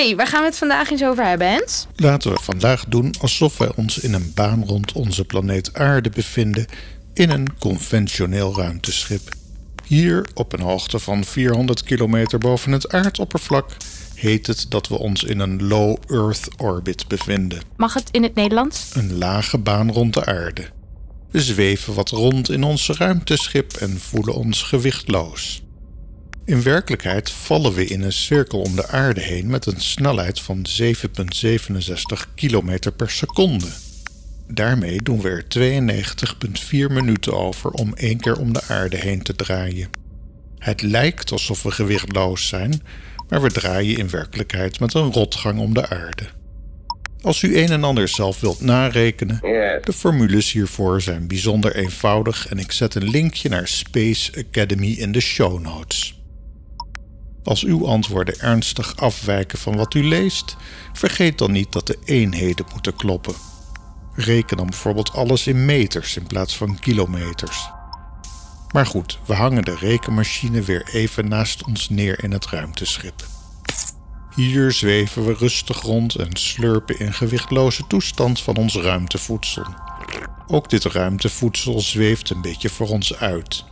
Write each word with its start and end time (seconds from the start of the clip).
hey, 0.00 0.16
waar 0.16 0.26
gaan 0.26 0.40
we 0.40 0.46
het 0.46 0.58
vandaag 0.58 0.90
eens 0.90 1.04
over 1.04 1.24
hebben, 1.24 1.48
Hens? 1.50 1.86
Laten 1.96 2.32
we 2.32 2.38
vandaag 2.42 2.84
doen 2.84 3.14
alsof 3.20 3.58
wij 3.58 3.72
ons 3.76 3.98
in 3.98 4.12
een 4.12 4.32
baan 4.34 4.64
rond 4.66 4.92
onze 4.92 5.24
planeet 5.24 5.74
Aarde 5.74 6.10
bevinden 6.10 6.66
in 7.14 7.30
een 7.30 7.58
conventioneel 7.58 8.56
ruimteschip. 8.56 9.28
Hier, 9.86 10.28
op 10.34 10.52
een 10.52 10.60
hoogte 10.60 10.98
van 10.98 11.24
400 11.24 11.82
kilometer 11.82 12.38
boven 12.38 12.72
het 12.72 12.92
aardoppervlak, 12.92 13.76
heet 14.14 14.46
het 14.46 14.66
dat 14.68 14.88
we 14.88 14.98
ons 14.98 15.24
in 15.24 15.38
een 15.38 15.66
low 15.66 15.96
Earth 16.08 16.48
orbit 16.56 17.08
bevinden. 17.08 17.62
Mag 17.76 17.94
het 17.94 18.08
in 18.10 18.22
het 18.22 18.34
Nederlands? 18.34 18.90
Een 18.94 19.18
lage 19.18 19.58
baan 19.58 19.92
rond 19.92 20.14
de 20.14 20.26
aarde. 20.26 20.68
We 21.30 21.40
zweven 21.40 21.94
wat 21.94 22.08
rond 22.08 22.50
in 22.50 22.62
ons 22.62 22.88
ruimteschip 22.88 23.72
en 23.72 24.00
voelen 24.00 24.34
ons 24.34 24.62
gewichtloos. 24.62 25.62
In 26.50 26.62
werkelijkheid 26.62 27.30
vallen 27.30 27.72
we 27.72 27.84
in 27.84 28.02
een 28.02 28.12
cirkel 28.12 28.60
om 28.60 28.76
de 28.76 28.88
aarde 28.88 29.20
heen 29.20 29.46
met 29.46 29.66
een 29.66 29.80
snelheid 29.80 30.40
van 30.40 30.66
7,67 30.80 30.92
km 32.34 32.78
per 32.96 33.10
seconde. 33.10 33.66
Daarmee 34.46 35.02
doen 35.02 35.20
we 35.20 35.28
er 35.28 35.44
92,4 36.88 36.92
minuten 36.92 37.32
over 37.32 37.70
om 37.70 37.94
één 37.94 38.20
keer 38.20 38.38
om 38.38 38.52
de 38.52 38.62
aarde 38.68 38.96
heen 38.96 39.22
te 39.22 39.36
draaien. 39.36 39.88
Het 40.58 40.82
lijkt 40.82 41.32
alsof 41.32 41.62
we 41.62 41.70
gewichtloos 41.70 42.48
zijn, 42.48 42.82
maar 43.28 43.42
we 43.42 43.50
draaien 43.50 43.98
in 43.98 44.10
werkelijkheid 44.10 44.80
met 44.80 44.94
een 44.94 45.12
rotgang 45.12 45.58
om 45.58 45.74
de 45.74 45.88
aarde. 45.88 46.24
Als 47.20 47.42
u 47.42 47.58
een 47.58 47.70
en 47.70 47.84
ander 47.84 48.08
zelf 48.08 48.40
wilt 48.40 48.60
narekenen, 48.60 49.38
de 49.84 49.92
formules 49.94 50.52
hiervoor 50.52 51.00
zijn 51.00 51.26
bijzonder 51.26 51.76
eenvoudig 51.76 52.48
en 52.48 52.58
ik 52.58 52.72
zet 52.72 52.94
een 52.94 53.10
linkje 53.10 53.48
naar 53.48 53.68
Space 53.68 54.44
Academy 54.48 54.90
in 54.92 55.12
de 55.12 55.20
show 55.20 55.60
notes. 55.60 56.19
Als 57.44 57.64
uw 57.64 57.86
antwoorden 57.86 58.40
ernstig 58.40 58.96
afwijken 58.96 59.58
van 59.58 59.76
wat 59.76 59.94
u 59.94 60.04
leest, 60.04 60.56
vergeet 60.92 61.38
dan 61.38 61.52
niet 61.52 61.72
dat 61.72 61.86
de 61.86 61.98
eenheden 62.04 62.66
moeten 62.72 62.96
kloppen. 62.96 63.34
Reken 64.14 64.56
dan 64.56 64.66
bijvoorbeeld 64.66 65.12
alles 65.12 65.46
in 65.46 65.64
meters 65.64 66.16
in 66.16 66.26
plaats 66.26 66.56
van 66.56 66.78
kilometers. 66.78 67.70
Maar 68.72 68.86
goed, 68.86 69.18
we 69.26 69.34
hangen 69.34 69.64
de 69.64 69.76
rekenmachine 69.76 70.62
weer 70.62 70.88
even 70.92 71.28
naast 71.28 71.64
ons 71.66 71.88
neer 71.88 72.22
in 72.24 72.32
het 72.32 72.46
ruimteschip. 72.46 73.26
Hier 74.34 74.72
zweven 74.72 75.26
we 75.26 75.34
rustig 75.34 75.80
rond 75.80 76.14
en 76.14 76.36
slurpen 76.36 76.98
in 76.98 77.12
gewichtloze 77.12 77.86
toestand 77.86 78.40
van 78.40 78.56
ons 78.56 78.74
ruimtevoedsel. 78.74 79.66
Ook 80.46 80.70
dit 80.70 80.84
ruimtevoedsel 80.84 81.80
zweeft 81.80 82.30
een 82.30 82.40
beetje 82.40 82.68
voor 82.68 82.88
ons 82.88 83.16
uit. 83.16 83.64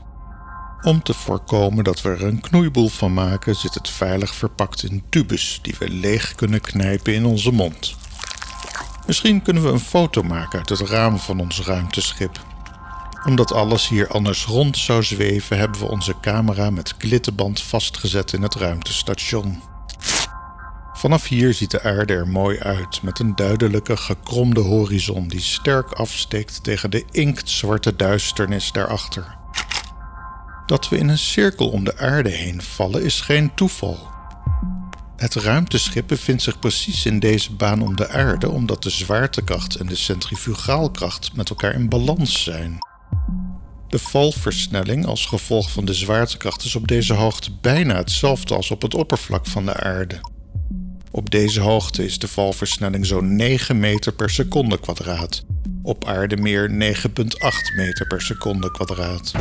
Om 0.83 1.03
te 1.03 1.15
voorkomen 1.15 1.85
dat 1.85 2.03
we 2.03 2.09
er 2.09 2.25
een 2.25 2.41
knoeiboel 2.41 2.89
van 2.89 3.15
maken, 3.15 3.55
zit 3.55 3.75
het 3.75 3.89
veilig 3.89 4.35
verpakt 4.35 4.83
in 4.83 5.03
tubes 5.09 5.59
die 5.63 5.75
we 5.79 5.91
leeg 5.91 6.35
kunnen 6.35 6.61
knijpen 6.61 7.15
in 7.15 7.25
onze 7.25 7.53
mond. 7.53 7.97
Misschien 9.07 9.43
kunnen 9.43 9.63
we 9.63 9.69
een 9.69 9.81
foto 9.81 10.23
maken 10.23 10.59
uit 10.59 10.69
het 10.69 10.81
raam 10.81 11.19
van 11.19 11.41
ons 11.41 11.61
ruimteschip. 11.61 12.41
Omdat 13.25 13.53
alles 13.53 13.89
hier 13.89 14.09
anders 14.09 14.45
rond 14.45 14.77
zou 14.77 15.03
zweven, 15.03 15.59
hebben 15.59 15.81
we 15.81 15.89
onze 15.89 16.15
camera 16.21 16.71
met 16.71 16.97
klittenband 16.97 17.63
vastgezet 17.63 18.33
in 18.33 18.43
het 18.43 18.55
ruimtestation. 18.55 19.63
Vanaf 20.93 21.27
hier 21.27 21.55
ziet 21.55 21.71
de 21.71 21.83
aarde 21.83 22.15
er 22.15 22.29
mooi 22.29 22.59
uit, 22.59 23.03
met 23.03 23.19
een 23.19 23.35
duidelijke 23.35 23.97
gekromde 23.97 24.61
horizon 24.61 25.29
die 25.29 25.41
sterk 25.41 25.93
afsteekt 25.93 26.65
tegen 26.65 26.91
de 26.91 27.05
inktzwarte 27.11 27.97
duisternis 27.97 28.73
daarachter. 28.73 29.38
Dat 30.69 30.89
we 30.89 30.99
in 30.99 31.09
een 31.09 31.19
cirkel 31.19 31.69
om 31.69 31.85
de 31.85 31.97
aarde 31.97 32.29
heen 32.29 32.63
vallen 32.63 33.05
is 33.05 33.21
geen 33.21 33.55
toeval. 33.55 34.09
Het 35.17 35.35
ruimteschip 35.35 36.07
bevindt 36.07 36.43
zich 36.43 36.59
precies 36.59 37.07
in 37.07 37.19
deze 37.19 37.53
baan 37.53 37.83
om 37.83 37.97
de 37.97 38.09
aarde 38.09 38.51
omdat 38.51 38.83
de 38.83 38.91
zwaartekracht 38.91 39.75
en 39.75 39.87
de 39.87 39.97
centrifugaalkracht 39.97 41.33
met 41.35 41.51
elkaar 41.51 41.75
in 41.75 41.89
balans 41.89 42.43
zijn. 42.43 42.79
De 43.89 43.99
valversnelling 43.99 45.07
als 45.07 45.27
gevolg 45.27 45.71
van 45.71 45.85
de 45.85 45.95
zwaartekracht 45.95 46.65
is 46.65 46.75
op 46.75 46.89
deze 46.89 47.15
hoogte 47.15 47.51
bijna 47.61 47.97
hetzelfde 47.97 48.55
als 48.55 48.71
op 48.71 48.83
het 48.83 48.95
oppervlak 48.95 49.47
van 49.47 49.65
de 49.65 49.75
aarde. 49.75 50.21
Op 51.11 51.31
deze 51.31 51.61
hoogte 51.61 52.05
is 52.05 52.19
de 52.19 52.29
valversnelling 52.29 53.07
zo'n 53.07 53.37
9 53.37 53.79
meter 53.79 54.13
per 54.13 54.31
seconde 54.31 54.81
kwadraat. 54.81 55.45
Op 55.83 56.05
aarde 56.05 56.37
meer 56.37 56.71
9,8 56.71 56.77
meter 57.77 58.07
per 58.07 58.23
seconde 58.23 58.71
kwadraat. 58.71 59.33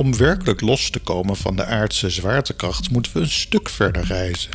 Om 0.00 0.16
werkelijk 0.16 0.60
los 0.60 0.90
te 0.90 0.98
komen 0.98 1.36
van 1.36 1.56
de 1.56 1.64
aardse 1.64 2.10
zwaartekracht 2.10 2.90
moeten 2.90 3.12
we 3.12 3.20
een 3.20 3.30
stuk 3.30 3.68
verder 3.68 4.04
reizen. 4.04 4.50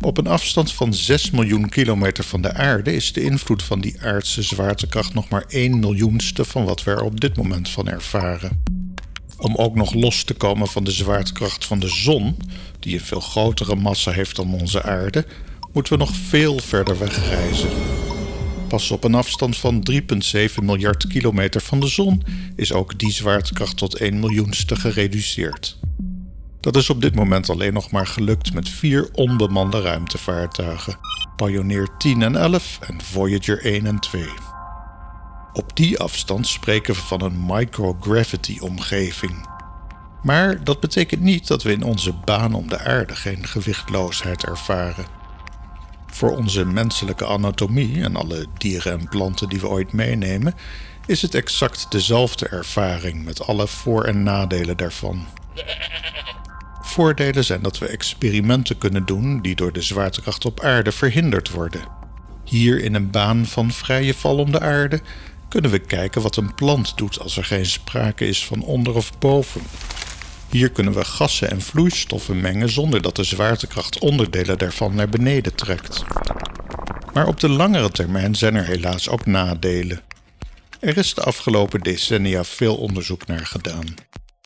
Op 0.00 0.18
een 0.18 0.26
afstand 0.26 0.72
van 0.72 0.94
6 0.94 1.30
miljoen 1.30 1.68
kilometer 1.68 2.24
van 2.24 2.42
de 2.42 2.52
aarde 2.52 2.94
is 2.94 3.12
de 3.12 3.22
invloed 3.22 3.62
van 3.62 3.80
die 3.80 4.00
aardse 4.00 4.42
zwaartekracht 4.42 5.14
nog 5.14 5.28
maar 5.28 5.44
1 5.48 5.78
miljoenste 5.78 6.44
van 6.44 6.64
wat 6.64 6.84
we 6.84 6.90
er 6.90 7.02
op 7.02 7.20
dit 7.20 7.36
moment 7.36 7.68
van 7.68 7.88
ervaren. 7.88 8.62
Om 9.38 9.56
ook 9.56 9.74
nog 9.74 9.94
los 9.94 10.24
te 10.24 10.34
komen 10.34 10.68
van 10.68 10.84
de 10.84 10.92
zwaartekracht 10.92 11.64
van 11.64 11.78
de 11.78 11.88
zon, 11.88 12.36
die 12.78 12.94
een 12.94 13.04
veel 13.04 13.20
grotere 13.20 13.74
massa 13.74 14.10
heeft 14.10 14.36
dan 14.36 14.54
onze 14.54 14.82
aarde, 14.82 15.26
moeten 15.72 15.92
we 15.92 15.98
nog 15.98 16.14
veel 16.14 16.58
verder 16.58 16.98
wegreizen. 16.98 17.70
Pas 18.74 18.90
op 18.90 19.04
een 19.04 19.14
afstand 19.14 19.56
van 19.56 19.90
3,7 19.90 20.00
miljard 20.62 21.06
kilometer 21.06 21.60
van 21.60 21.80
de 21.80 21.86
zon 21.86 22.22
is 22.56 22.72
ook 22.72 22.98
die 22.98 23.12
zwaartekracht 23.12 23.76
tot 23.76 23.96
1 23.96 24.20
miljoenste 24.20 24.76
gereduceerd. 24.76 25.78
Dat 26.60 26.76
is 26.76 26.90
op 26.90 27.00
dit 27.00 27.14
moment 27.14 27.50
alleen 27.50 27.72
nog 27.72 27.90
maar 27.90 28.06
gelukt 28.06 28.54
met 28.54 28.68
vier 28.68 29.08
onbemande 29.12 29.80
ruimtevaartuigen: 29.80 30.98
Pioneer 31.36 31.88
10 31.98 32.22
en 32.22 32.36
11 32.36 32.78
en 32.80 33.02
Voyager 33.02 33.64
1 33.64 33.86
en 33.86 33.98
2. 33.98 34.28
Op 35.52 35.76
die 35.76 35.98
afstand 35.98 36.46
spreken 36.46 36.94
we 36.94 37.00
van 37.00 37.22
een 37.22 37.46
microgravity-omgeving. 37.46 39.48
Maar 40.22 40.64
dat 40.64 40.80
betekent 40.80 41.20
niet 41.20 41.46
dat 41.46 41.62
we 41.62 41.72
in 41.72 41.82
onze 41.82 42.12
baan 42.12 42.54
om 42.54 42.68
de 42.68 42.78
aarde 42.78 43.16
geen 43.16 43.46
gewichtloosheid 43.46 44.44
ervaren. 44.44 45.23
Voor 46.14 46.36
onze 46.36 46.64
menselijke 46.64 47.26
anatomie 47.26 48.02
en 48.02 48.16
alle 48.16 48.46
dieren 48.58 48.92
en 48.92 49.08
planten 49.08 49.48
die 49.48 49.60
we 49.60 49.68
ooit 49.68 49.92
meenemen, 49.92 50.54
is 51.06 51.22
het 51.22 51.34
exact 51.34 51.86
dezelfde 51.90 52.48
ervaring 52.48 53.24
met 53.24 53.46
alle 53.46 53.66
voor- 53.66 54.04
en 54.04 54.22
nadelen 54.22 54.76
daarvan. 54.76 55.26
Voordelen 56.82 57.44
zijn 57.44 57.62
dat 57.62 57.78
we 57.78 57.86
experimenten 57.86 58.78
kunnen 58.78 59.04
doen 59.04 59.40
die 59.40 59.54
door 59.54 59.72
de 59.72 59.82
zwaartekracht 59.82 60.44
op 60.44 60.60
aarde 60.60 60.92
verhinderd 60.92 61.50
worden. 61.50 61.82
Hier 62.44 62.80
in 62.80 62.94
een 62.94 63.10
baan 63.10 63.46
van 63.46 63.70
vrije 63.70 64.14
val 64.14 64.38
om 64.38 64.52
de 64.52 64.60
aarde 64.60 65.00
kunnen 65.48 65.70
we 65.70 65.78
kijken 65.78 66.22
wat 66.22 66.36
een 66.36 66.54
plant 66.54 66.96
doet 66.96 67.20
als 67.20 67.36
er 67.36 67.44
geen 67.44 67.66
sprake 67.66 68.26
is 68.26 68.46
van 68.46 68.62
onder 68.62 68.94
of 68.94 69.18
boven. 69.18 69.62
Hier 70.54 70.70
kunnen 70.70 70.94
we 70.94 71.04
gassen 71.04 71.50
en 71.50 71.60
vloeistoffen 71.60 72.40
mengen 72.40 72.70
zonder 72.70 73.02
dat 73.02 73.16
de 73.16 73.24
zwaartekracht 73.24 73.98
onderdelen 73.98 74.58
daarvan 74.58 74.94
naar 74.94 75.08
beneden 75.08 75.54
trekt. 75.54 76.04
Maar 77.12 77.26
op 77.26 77.40
de 77.40 77.48
langere 77.48 77.90
termijn 77.90 78.34
zijn 78.34 78.54
er 78.54 78.64
helaas 78.64 79.08
ook 79.08 79.26
nadelen. 79.26 80.00
Er 80.80 80.96
is 80.96 81.14
de 81.14 81.22
afgelopen 81.22 81.80
decennia 81.80 82.44
veel 82.44 82.76
onderzoek 82.76 83.26
naar 83.26 83.46
gedaan. 83.46 83.94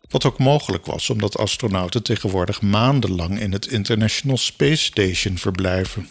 Wat 0.09 0.25
ook 0.25 0.39
mogelijk 0.39 0.87
was 0.87 1.11
omdat 1.11 1.39
astronauten 1.39 2.03
tegenwoordig 2.03 2.63
maandenlang 2.63 3.41
in 3.41 3.53
het 3.53 3.67
International 3.67 4.37
Space 4.39 4.85
Station 4.85 5.39
verblijven. 5.39 6.11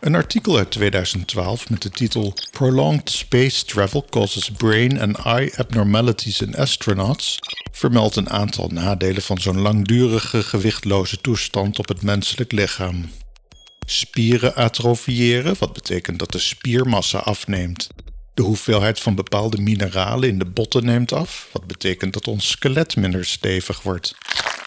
Een 0.00 0.14
artikel 0.14 0.56
uit 0.56 0.70
2012 0.70 1.70
met 1.70 1.82
de 1.82 1.90
titel 1.90 2.34
Prolonged 2.50 3.10
Space 3.10 3.64
Travel 3.64 4.06
Causes 4.10 4.50
Brain 4.50 5.00
and 5.00 5.16
Eye 5.16 5.52
Abnormalities 5.56 6.40
in 6.40 6.56
Astronauts 6.56 7.38
vermeldt 7.72 8.16
een 8.16 8.30
aantal 8.30 8.68
nadelen 8.68 9.22
van 9.22 9.38
zo'n 9.38 9.60
langdurige 9.60 10.42
gewichtloze 10.42 11.20
toestand 11.20 11.78
op 11.78 11.88
het 11.88 12.02
menselijk 12.02 12.52
lichaam. 12.52 13.10
Spieren 13.86 14.54
atrofiëren, 14.54 15.56
wat 15.58 15.72
betekent 15.72 16.18
dat 16.18 16.32
de 16.32 16.38
spiermassa 16.38 17.18
afneemt. 17.18 17.88
De 18.34 18.42
hoeveelheid 18.42 19.00
van 19.00 19.14
bepaalde 19.14 19.60
mineralen 19.60 20.28
in 20.28 20.38
de 20.38 20.46
botten 20.46 20.84
neemt 20.84 21.12
af, 21.12 21.48
wat 21.52 21.66
betekent 21.66 22.12
dat 22.12 22.28
ons 22.28 22.50
skelet 22.50 22.96
minder 22.96 23.24
stevig 23.24 23.82
wordt. 23.82 24.14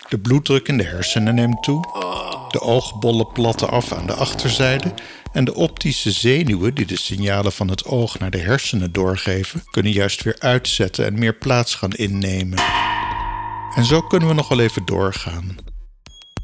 De 0.09 0.19
bloeddruk 0.19 0.67
in 0.67 0.77
de 0.77 0.83
hersenen 0.83 1.35
neemt 1.35 1.63
toe. 1.63 2.12
De 2.53 2.61
oogbollen 2.61 3.31
platten 3.31 3.69
af 3.69 3.91
aan 3.91 4.05
de 4.05 4.13
achterzijde. 4.13 4.93
En 5.31 5.45
de 5.45 5.55
optische 5.55 6.11
zenuwen 6.11 6.75
die 6.75 6.85
de 6.85 6.97
signalen 6.97 7.51
van 7.51 7.67
het 7.67 7.85
oog 7.85 8.19
naar 8.19 8.31
de 8.31 8.37
hersenen 8.37 8.91
doorgeven, 8.91 9.63
kunnen 9.71 9.91
juist 9.91 10.23
weer 10.23 10.35
uitzetten 10.39 11.05
en 11.05 11.19
meer 11.19 11.35
plaats 11.35 11.75
gaan 11.75 11.91
innemen. 11.91 12.59
En 13.75 13.85
zo 13.85 14.01
kunnen 14.01 14.27
we 14.27 14.33
nog 14.33 14.47
wel 14.47 14.59
even 14.59 14.85
doorgaan. 14.85 15.55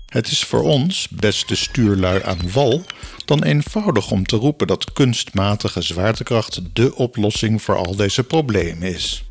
Het 0.05 0.27
is 0.27 0.43
voor 0.43 0.63
ons, 0.63 1.07
beste 1.09 1.55
stuurlui 1.55 2.23
aan 2.23 2.51
wal, 2.51 2.83
dan 3.25 3.43
eenvoudig 3.43 4.11
om 4.11 4.25
te 4.25 4.35
roepen 4.35 4.67
dat 4.67 4.93
kunstmatige 4.93 5.81
zwaartekracht 5.81 6.61
de 6.73 6.95
oplossing 6.95 7.61
voor 7.61 7.77
al 7.77 7.95
deze 7.95 8.23
problemen 8.23 8.93
is. 8.93 9.23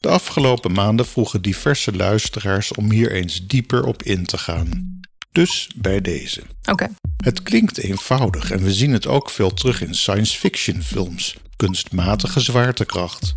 De 0.00 0.08
afgelopen 0.08 0.72
maanden 0.72 1.06
vroegen 1.06 1.42
diverse 1.42 1.92
luisteraars 1.96 2.72
om 2.72 2.90
hier 2.90 3.12
eens 3.12 3.46
dieper 3.46 3.84
op 3.84 4.02
in 4.02 4.24
te 4.24 4.38
gaan. 4.38 4.93
Dus 5.34 5.70
bij 5.76 6.00
deze. 6.00 6.42
Oké. 6.70 6.88
Het 7.16 7.42
klinkt 7.42 7.78
eenvoudig 7.78 8.50
en 8.50 8.62
we 8.62 8.72
zien 8.72 8.92
het 8.92 9.06
ook 9.06 9.30
veel 9.30 9.54
terug 9.54 9.82
in 9.82 9.94
science 9.94 10.38
fiction 10.38 10.82
films. 10.82 11.36
Kunstmatige 11.56 12.40
zwaartekracht. 12.40 13.34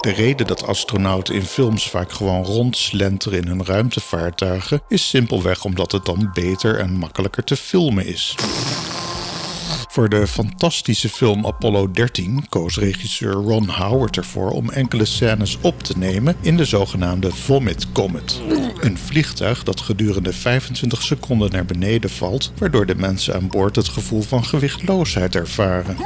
De 0.00 0.12
reden 0.16 0.46
dat 0.46 0.66
astronauten 0.66 1.34
in 1.34 1.44
films 1.44 1.88
vaak 1.88 2.12
gewoon 2.12 2.44
rondslenteren 2.44 3.38
in 3.38 3.46
hun 3.46 3.64
ruimtevaartuigen 3.64 4.82
is 4.88 5.08
simpelweg 5.08 5.64
omdat 5.64 5.92
het 5.92 6.04
dan 6.04 6.30
beter 6.32 6.78
en 6.78 6.92
makkelijker 6.92 7.44
te 7.44 7.56
filmen 7.56 8.06
is. 8.06 8.34
Voor 9.98 10.08
de 10.08 10.26
fantastische 10.26 11.08
film 11.08 11.46
Apollo 11.46 11.90
13 11.90 12.48
koos 12.48 12.76
regisseur 12.76 13.32
Ron 13.32 13.68
Howard 13.68 14.16
ervoor 14.16 14.50
om 14.50 14.70
enkele 14.70 15.04
scènes 15.04 15.58
op 15.60 15.82
te 15.82 15.98
nemen 15.98 16.36
in 16.40 16.56
de 16.56 16.64
zogenaamde 16.64 17.30
Vomit 17.30 17.92
Comet. 17.92 18.40
Een 18.80 18.98
vliegtuig 18.98 19.62
dat 19.62 19.80
gedurende 19.80 20.32
25 20.32 21.02
seconden 21.02 21.50
naar 21.50 21.64
beneden 21.64 22.10
valt, 22.10 22.52
waardoor 22.58 22.86
de 22.86 22.94
mensen 22.94 23.34
aan 23.34 23.48
boord 23.48 23.76
het 23.76 23.88
gevoel 23.88 24.22
van 24.22 24.44
gewichtloosheid 24.44 25.34
ervaren. 25.34 25.96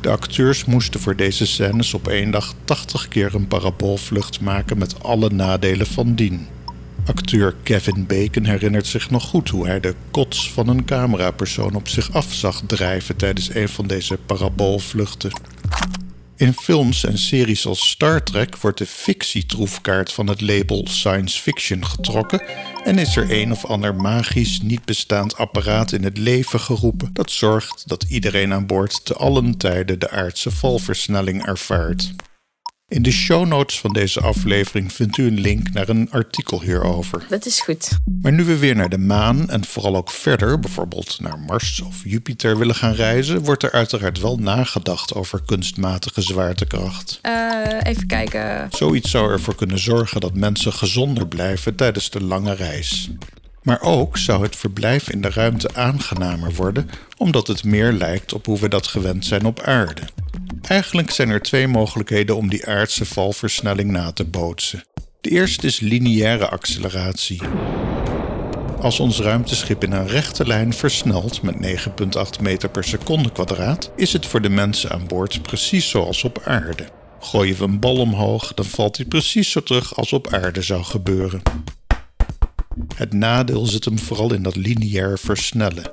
De 0.00 0.10
acteurs 0.10 0.64
moesten 0.64 1.00
voor 1.00 1.16
deze 1.16 1.46
scènes 1.46 1.94
op 1.94 2.08
één 2.08 2.30
dag 2.30 2.54
80 2.64 3.08
keer 3.08 3.34
een 3.34 3.48
paraboolvlucht 3.48 4.40
maken 4.40 4.78
met 4.78 5.02
alle 5.02 5.30
nadelen 5.30 5.86
van 5.86 6.14
dien. 6.14 6.48
Acteur 7.06 7.54
Kevin 7.62 8.06
Bacon 8.06 8.44
herinnert 8.44 8.86
zich 8.86 9.10
nog 9.10 9.24
goed 9.24 9.48
hoe 9.48 9.66
hij 9.66 9.80
de 9.80 9.94
kots 10.10 10.50
van 10.50 10.68
een 10.68 10.84
camerapersoon 10.84 11.74
op 11.74 11.88
zich 11.88 12.12
af 12.12 12.32
zag 12.32 12.62
drijven 12.66 13.16
tijdens 13.16 13.54
een 13.54 13.68
van 13.68 13.86
deze 13.86 14.18
paraboolvluchten. 14.26 15.30
In 16.36 16.52
films 16.52 17.04
en 17.04 17.18
series 17.18 17.66
als 17.66 17.90
Star 17.90 18.22
Trek 18.22 18.56
wordt 18.56 18.78
de 18.78 18.86
fictietroefkaart 18.86 20.12
van 20.12 20.26
het 20.26 20.40
label 20.40 20.86
science 20.90 21.40
fiction 21.40 21.86
getrokken 21.86 22.42
en 22.84 22.98
is 22.98 23.16
er 23.16 23.26
een 23.30 23.52
of 23.52 23.64
ander 23.64 23.94
magisch 23.94 24.60
niet 24.60 24.84
bestaand 24.84 25.36
apparaat 25.36 25.92
in 25.92 26.04
het 26.04 26.18
leven 26.18 26.60
geroepen 26.60 27.10
dat 27.12 27.30
zorgt 27.30 27.88
dat 27.88 28.04
iedereen 28.08 28.52
aan 28.52 28.66
boord 28.66 29.04
te 29.04 29.14
allen 29.14 29.56
tijden 29.56 29.98
de 29.98 30.10
aardse 30.10 30.50
valversnelling 30.50 31.46
ervaart. 31.46 32.14
In 32.92 33.02
de 33.02 33.10
show 33.10 33.46
notes 33.46 33.80
van 33.80 33.92
deze 33.92 34.20
aflevering 34.20 34.92
vindt 34.92 35.16
u 35.16 35.26
een 35.26 35.40
link 35.40 35.72
naar 35.72 35.88
een 35.88 36.10
artikel 36.10 36.62
hierover. 36.62 37.26
Dat 37.28 37.46
is 37.46 37.60
goed. 37.60 37.90
Maar 38.22 38.32
nu 38.32 38.44
we 38.44 38.58
weer 38.58 38.76
naar 38.76 38.88
de 38.88 38.98
maan 38.98 39.50
en 39.50 39.64
vooral 39.64 39.96
ook 39.96 40.10
verder, 40.10 40.58
bijvoorbeeld 40.58 41.20
naar 41.20 41.38
Mars 41.38 41.80
of 41.80 42.00
Jupiter 42.04 42.58
willen 42.58 42.74
gaan 42.74 42.92
reizen, 42.92 43.42
wordt 43.42 43.62
er 43.62 43.70
uiteraard 43.70 44.20
wel 44.20 44.36
nagedacht 44.36 45.14
over 45.14 45.42
kunstmatige 45.46 46.22
zwaartekracht. 46.22 47.18
Uh, 47.22 47.32
even 47.82 48.06
kijken. 48.06 48.68
Zoiets 48.70 49.10
zou 49.10 49.32
ervoor 49.32 49.54
kunnen 49.54 49.78
zorgen 49.78 50.20
dat 50.20 50.34
mensen 50.34 50.72
gezonder 50.72 51.26
blijven 51.26 51.74
tijdens 51.74 52.10
de 52.10 52.22
lange 52.22 52.54
reis. 52.54 53.10
Maar 53.62 53.80
ook 53.80 54.18
zou 54.18 54.42
het 54.42 54.56
verblijf 54.56 55.10
in 55.10 55.20
de 55.20 55.30
ruimte 55.30 55.74
aangenamer 55.74 56.54
worden, 56.54 56.90
omdat 57.16 57.46
het 57.46 57.64
meer 57.64 57.92
lijkt 57.92 58.32
op 58.32 58.46
hoe 58.46 58.58
we 58.58 58.68
dat 58.68 58.86
gewend 58.86 59.24
zijn 59.24 59.44
op 59.44 59.60
aarde. 59.60 60.02
Eigenlijk 60.72 61.10
zijn 61.10 61.30
er 61.30 61.40
twee 61.40 61.68
mogelijkheden 61.68 62.36
om 62.36 62.48
die 62.48 62.66
aardse 62.66 63.04
valversnelling 63.04 63.90
na 63.90 64.12
te 64.12 64.24
bootsen. 64.24 64.84
De 65.20 65.30
eerste 65.30 65.66
is 65.66 65.80
lineaire 65.80 66.48
acceleratie. 66.48 67.40
Als 68.80 69.00
ons 69.00 69.20
ruimteschip 69.20 69.84
in 69.84 69.92
een 69.92 70.06
rechte 70.06 70.46
lijn 70.46 70.72
versnelt 70.72 71.42
met 71.42 71.54
9,8 72.36 72.40
meter 72.40 72.68
per 72.68 72.84
seconde 72.84 73.32
kwadraat, 73.32 73.92
is 73.96 74.12
het 74.12 74.26
voor 74.26 74.40
de 74.40 74.48
mensen 74.48 74.90
aan 74.90 75.06
boord 75.06 75.42
precies 75.42 75.88
zoals 75.88 76.24
op 76.24 76.42
aarde. 76.44 76.84
Gooien 77.20 77.56
we 77.56 77.64
een 77.64 77.80
bal 77.80 77.96
omhoog, 77.96 78.54
dan 78.54 78.64
valt 78.64 78.96
hij 78.96 79.06
precies 79.06 79.50
zo 79.50 79.62
terug 79.62 79.96
als 79.96 80.12
op 80.12 80.32
aarde 80.32 80.62
zou 80.62 80.82
gebeuren. 80.82 81.42
Het 82.94 83.12
nadeel 83.12 83.66
zit 83.66 83.84
hem 83.84 83.98
vooral 83.98 84.32
in 84.32 84.42
dat 84.42 84.56
lineair 84.56 85.18
versnellen. 85.18 85.92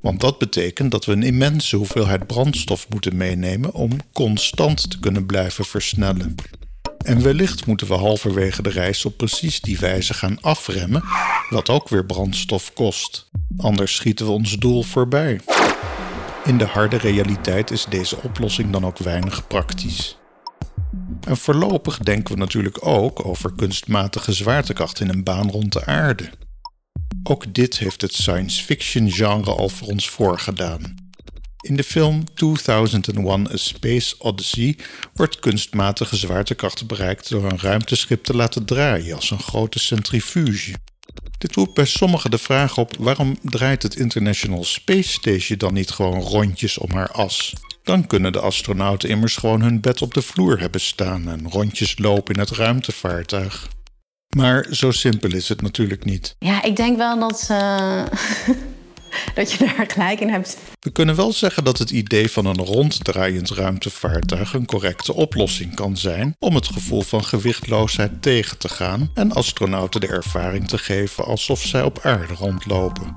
Want 0.00 0.20
dat 0.20 0.38
betekent 0.38 0.90
dat 0.90 1.04
we 1.04 1.12
een 1.12 1.22
immense 1.22 1.76
hoeveelheid 1.76 2.26
brandstof 2.26 2.88
moeten 2.88 3.16
meenemen 3.16 3.72
om 3.72 3.90
constant 4.12 4.90
te 4.90 4.98
kunnen 4.98 5.26
blijven 5.26 5.64
versnellen. 5.64 6.34
En 7.04 7.22
wellicht 7.22 7.66
moeten 7.66 7.86
we 7.86 7.94
halverwege 7.94 8.62
de 8.62 8.70
reis 8.70 9.04
op 9.04 9.16
precies 9.16 9.60
die 9.60 9.78
wijze 9.78 10.14
gaan 10.14 10.40
afremmen, 10.40 11.02
wat 11.50 11.68
ook 11.68 11.88
weer 11.88 12.06
brandstof 12.06 12.72
kost. 12.72 13.30
Anders 13.56 13.94
schieten 13.94 14.26
we 14.26 14.32
ons 14.32 14.58
doel 14.58 14.82
voorbij. 14.82 15.40
In 16.44 16.58
de 16.58 16.64
harde 16.64 16.96
realiteit 16.96 17.70
is 17.70 17.86
deze 17.88 18.16
oplossing 18.22 18.72
dan 18.72 18.86
ook 18.86 18.98
weinig 18.98 19.46
praktisch. 19.46 20.18
En 21.26 21.36
voorlopig 21.36 21.98
denken 21.98 22.34
we 22.34 22.40
natuurlijk 22.40 22.86
ook 22.86 23.26
over 23.26 23.52
kunstmatige 23.56 24.32
zwaartekracht 24.32 25.00
in 25.00 25.08
een 25.08 25.24
baan 25.24 25.50
rond 25.50 25.72
de 25.72 25.86
aarde. 25.86 26.30
Ook 27.22 27.54
dit 27.54 27.78
heeft 27.78 28.00
het 28.00 28.14
science 28.14 28.64
fiction 28.64 29.10
genre 29.10 29.50
al 29.50 29.68
voor 29.68 29.88
ons 29.88 30.08
voorgedaan. 30.08 31.08
In 31.60 31.76
de 31.76 31.84
film 31.84 32.24
2001 32.34 33.52
A 33.52 33.56
Space 33.56 34.14
Odyssey 34.18 34.76
wordt 35.14 35.38
kunstmatige 35.38 36.16
zwaartekracht 36.16 36.86
bereikt 36.86 37.30
door 37.30 37.44
een 37.44 37.60
ruimteschip 37.60 38.24
te 38.24 38.36
laten 38.36 38.64
draaien 38.64 39.14
als 39.14 39.30
een 39.30 39.42
grote 39.42 39.78
centrifuge. 39.78 40.74
Dit 41.38 41.54
roept 41.54 41.74
bij 41.74 41.84
sommigen 41.84 42.30
de 42.30 42.38
vraag 42.38 42.78
op 42.78 42.96
waarom 42.98 43.38
draait 43.42 43.82
het 43.82 43.96
International 43.96 44.64
Space 44.64 45.08
Station 45.08 45.58
dan 45.58 45.74
niet 45.74 45.90
gewoon 45.90 46.20
rondjes 46.20 46.78
om 46.78 46.90
haar 46.90 47.10
as? 47.10 47.52
Dan 47.82 48.06
kunnen 48.06 48.32
de 48.32 48.40
astronauten 48.40 49.08
immers 49.08 49.36
gewoon 49.36 49.62
hun 49.62 49.80
bed 49.80 50.02
op 50.02 50.14
de 50.14 50.22
vloer 50.22 50.60
hebben 50.60 50.80
staan 50.80 51.28
en 51.28 51.50
rondjes 51.50 51.98
lopen 51.98 52.34
in 52.34 52.40
het 52.40 52.50
ruimtevaartuig. 52.50 53.68
Maar 54.36 54.66
zo 54.70 54.90
simpel 54.90 55.32
is 55.34 55.48
het 55.48 55.62
natuurlijk 55.62 56.04
niet. 56.04 56.36
Ja, 56.38 56.62
ik 56.62 56.76
denk 56.76 56.96
wel 56.96 57.18
dat, 57.18 57.48
uh, 57.50 58.04
dat 59.34 59.52
je 59.52 59.58
daar 59.58 59.86
gelijk 59.88 60.20
in 60.20 60.28
hebt. 60.28 60.58
We 60.80 60.90
kunnen 60.90 61.16
wel 61.16 61.32
zeggen 61.32 61.64
dat 61.64 61.78
het 61.78 61.90
idee 61.90 62.30
van 62.30 62.46
een 62.46 62.64
ronddraaiend 62.64 63.50
ruimtevaartuig 63.50 64.52
een 64.52 64.66
correcte 64.66 65.14
oplossing 65.14 65.74
kan 65.74 65.96
zijn 65.96 66.36
om 66.38 66.54
het 66.54 66.66
gevoel 66.66 67.02
van 67.02 67.24
gewichtloosheid 67.24 68.22
tegen 68.22 68.58
te 68.58 68.68
gaan 68.68 69.10
en 69.14 69.32
astronauten 69.32 70.00
de 70.00 70.08
ervaring 70.08 70.68
te 70.68 70.78
geven 70.78 71.24
alsof 71.24 71.62
zij 71.62 71.82
op 71.82 71.98
aarde 72.02 72.34
rondlopen. 72.34 73.14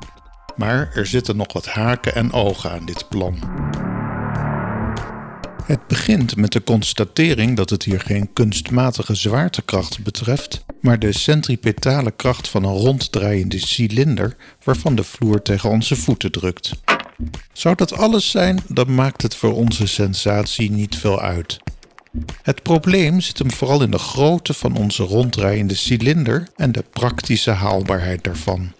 Maar 0.55 0.91
er 0.93 1.05
zitten 1.05 1.37
nog 1.37 1.53
wat 1.53 1.67
haken 1.67 2.15
en 2.15 2.31
ogen 2.31 2.71
aan 2.71 2.85
dit 2.85 3.09
plan. 3.09 3.39
Het 5.65 5.87
begint 5.87 6.35
met 6.35 6.51
de 6.51 6.63
constatering 6.63 7.57
dat 7.57 7.69
het 7.69 7.83
hier 7.83 7.99
geen 7.99 8.33
kunstmatige 8.33 9.15
zwaartekracht 9.15 10.03
betreft, 10.03 10.65
maar 10.81 10.99
de 10.99 11.11
centripetale 11.11 12.11
kracht 12.11 12.47
van 12.47 12.63
een 12.63 12.75
ronddraaiende 12.75 13.59
cilinder 13.59 14.35
waarvan 14.63 14.95
de 14.95 15.03
vloer 15.03 15.41
tegen 15.41 15.69
onze 15.69 15.95
voeten 15.95 16.31
drukt. 16.31 16.71
Zou 17.53 17.75
dat 17.75 17.93
alles 17.93 18.29
zijn, 18.31 18.59
dan 18.67 18.95
maakt 18.95 19.21
het 19.21 19.35
voor 19.35 19.53
onze 19.55 19.87
sensatie 19.87 20.71
niet 20.71 20.95
veel 20.97 21.19
uit. 21.21 21.57
Het 22.41 22.63
probleem 22.63 23.21
zit 23.21 23.37
hem 23.37 23.51
vooral 23.51 23.81
in 23.81 23.91
de 23.91 23.97
grootte 23.97 24.53
van 24.53 24.77
onze 24.77 25.03
ronddraaiende 25.03 25.75
cilinder 25.75 26.47
en 26.55 26.71
de 26.71 26.83
praktische 26.91 27.51
haalbaarheid 27.51 28.23
daarvan. 28.23 28.71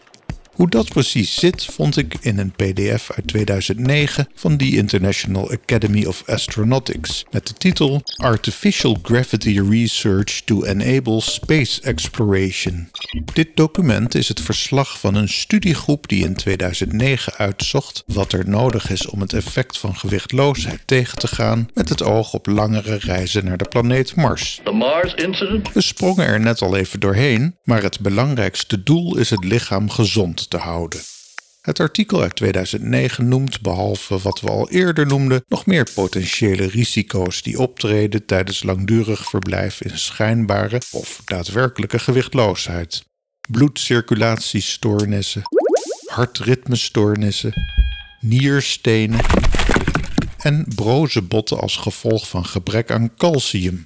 Hoe 0.53 0.69
dat 0.69 0.89
precies 0.89 1.35
zit, 1.35 1.65
vond 1.65 1.97
ik 1.97 2.15
in 2.21 2.37
een 2.37 2.51
PDF 2.51 3.11
uit 3.15 3.27
2009 3.27 4.27
van 4.35 4.57
de 4.57 4.69
International 4.69 5.51
Academy 5.51 6.05
of 6.05 6.23
Astronautics 6.25 7.25
met 7.31 7.47
de 7.47 7.53
titel 7.53 8.01
Artificial 8.15 8.97
Gravity 9.03 9.61
Research 9.69 10.41
to 10.45 10.63
Enable 10.63 11.21
Space 11.21 11.81
Exploration. 11.81 12.89
Dit 13.33 13.49
document 13.55 14.15
is 14.15 14.27
het 14.27 14.41
verslag 14.41 14.99
van 14.99 15.15
een 15.15 15.29
studiegroep 15.29 16.07
die 16.07 16.23
in 16.23 16.35
2009 16.35 17.33
uitzocht 17.37 18.03
wat 18.07 18.33
er 18.33 18.49
nodig 18.49 18.89
is 18.89 19.07
om 19.07 19.21
het 19.21 19.33
effect 19.33 19.77
van 19.77 19.95
gewichtloosheid 19.95 20.81
tegen 20.85 21.17
te 21.17 21.27
gaan 21.27 21.69
met 21.73 21.89
het 21.89 22.03
oog 22.03 22.33
op 22.33 22.47
langere 22.47 22.95
reizen 22.95 23.45
naar 23.45 23.57
de 23.57 23.67
planeet 23.67 24.15
Mars. 24.15 24.61
Mars 24.73 25.13
We 25.73 25.81
sprongen 25.81 26.25
er 26.25 26.39
net 26.39 26.61
al 26.61 26.75
even 26.75 26.99
doorheen, 26.99 27.55
maar 27.63 27.81
het 27.81 27.99
belangrijkste 27.99 28.83
doel 28.83 29.17
is 29.17 29.29
het 29.29 29.43
lichaam 29.43 29.89
gezond 29.89 30.42
te 30.47 30.57
houden. 30.57 31.01
Het 31.61 31.79
artikel 31.79 32.21
uit 32.21 32.35
2009 32.35 33.27
noemt, 33.27 33.61
behalve 33.61 34.19
wat 34.19 34.41
we 34.41 34.49
al 34.49 34.69
eerder 34.69 35.07
noemden, 35.07 35.43
nog 35.47 35.65
meer 35.65 35.87
potentiële 35.93 36.65
risico's 36.65 37.41
die 37.41 37.59
optreden 37.59 38.25
tijdens 38.25 38.63
langdurig 38.63 39.29
verblijf 39.29 39.81
in 39.81 39.97
schijnbare 39.97 40.81
of 40.91 41.21
daadwerkelijke 41.25 41.99
gewichtloosheid. 41.99 43.03
Bloedcirculatiestoornissen, 43.51 45.41
hartritmestoornissen, 46.05 47.53
nierstenen 48.19 49.19
en 50.37 50.65
broze 50.75 51.21
botten 51.21 51.59
als 51.59 51.75
gevolg 51.75 52.27
van 52.27 52.45
gebrek 52.45 52.91
aan 52.91 53.15
calcium. 53.15 53.85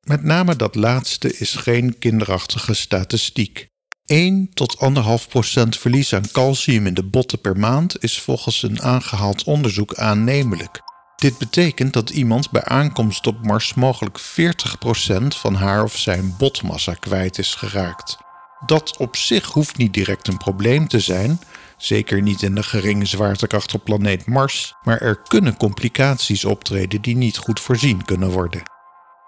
Met 0.00 0.22
name 0.22 0.56
dat 0.56 0.74
laatste 0.74 1.36
is 1.38 1.54
geen 1.54 1.98
kinderachtige 1.98 2.74
statistiek. 2.74 3.68
1 4.06 4.50
tot 4.54 4.76
1,5 5.22 5.28
procent 5.28 5.78
verlies 5.78 6.14
aan 6.14 6.30
calcium 6.32 6.86
in 6.86 6.94
de 6.94 7.04
botten 7.04 7.40
per 7.40 7.56
maand 7.56 8.02
is 8.02 8.20
volgens 8.20 8.62
een 8.62 8.82
aangehaald 8.82 9.44
onderzoek 9.44 9.94
aannemelijk. 9.94 10.80
Dit 11.16 11.38
betekent 11.38 11.92
dat 11.92 12.10
iemand 12.10 12.50
bij 12.50 12.64
aankomst 12.64 13.26
op 13.26 13.42
Mars 13.42 13.74
mogelijk 13.74 14.20
40% 14.20 15.26
van 15.26 15.54
haar 15.54 15.82
of 15.82 15.96
zijn 15.96 16.34
botmassa 16.38 16.94
kwijt 16.94 17.38
is 17.38 17.54
geraakt. 17.54 18.16
Dat 18.66 18.96
op 18.96 19.16
zich 19.16 19.46
hoeft 19.46 19.76
niet 19.76 19.94
direct 19.94 20.28
een 20.28 20.36
probleem 20.36 20.88
te 20.88 21.00
zijn, 21.00 21.38
Zeker 21.76 22.22
niet 22.22 22.42
in 22.42 22.54
de 22.54 22.62
geringe 22.62 23.04
zwaartekracht 23.04 23.74
op 23.74 23.84
planeet 23.84 24.26
Mars, 24.26 24.74
maar 24.82 25.00
er 25.00 25.22
kunnen 25.28 25.56
complicaties 25.56 26.44
optreden 26.44 27.02
die 27.02 27.16
niet 27.16 27.36
goed 27.36 27.60
voorzien 27.60 28.04
kunnen 28.04 28.30
worden. 28.30 28.62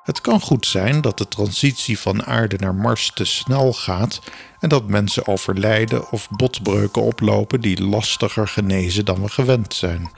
Het 0.08 0.20
kan 0.20 0.40
goed 0.40 0.66
zijn 0.66 1.00
dat 1.00 1.18
de 1.18 1.28
transitie 1.28 1.98
van 1.98 2.24
aarde 2.24 2.56
naar 2.58 2.74
Mars 2.74 3.10
te 3.14 3.24
snel 3.24 3.72
gaat 3.72 4.20
en 4.60 4.68
dat 4.68 4.88
mensen 4.88 5.26
overlijden 5.26 6.10
of 6.10 6.28
botbreuken 6.30 7.02
oplopen 7.02 7.60
die 7.60 7.82
lastiger 7.82 8.48
genezen 8.48 9.04
dan 9.04 9.22
we 9.22 9.28
gewend 9.28 9.74
zijn. 9.74 10.10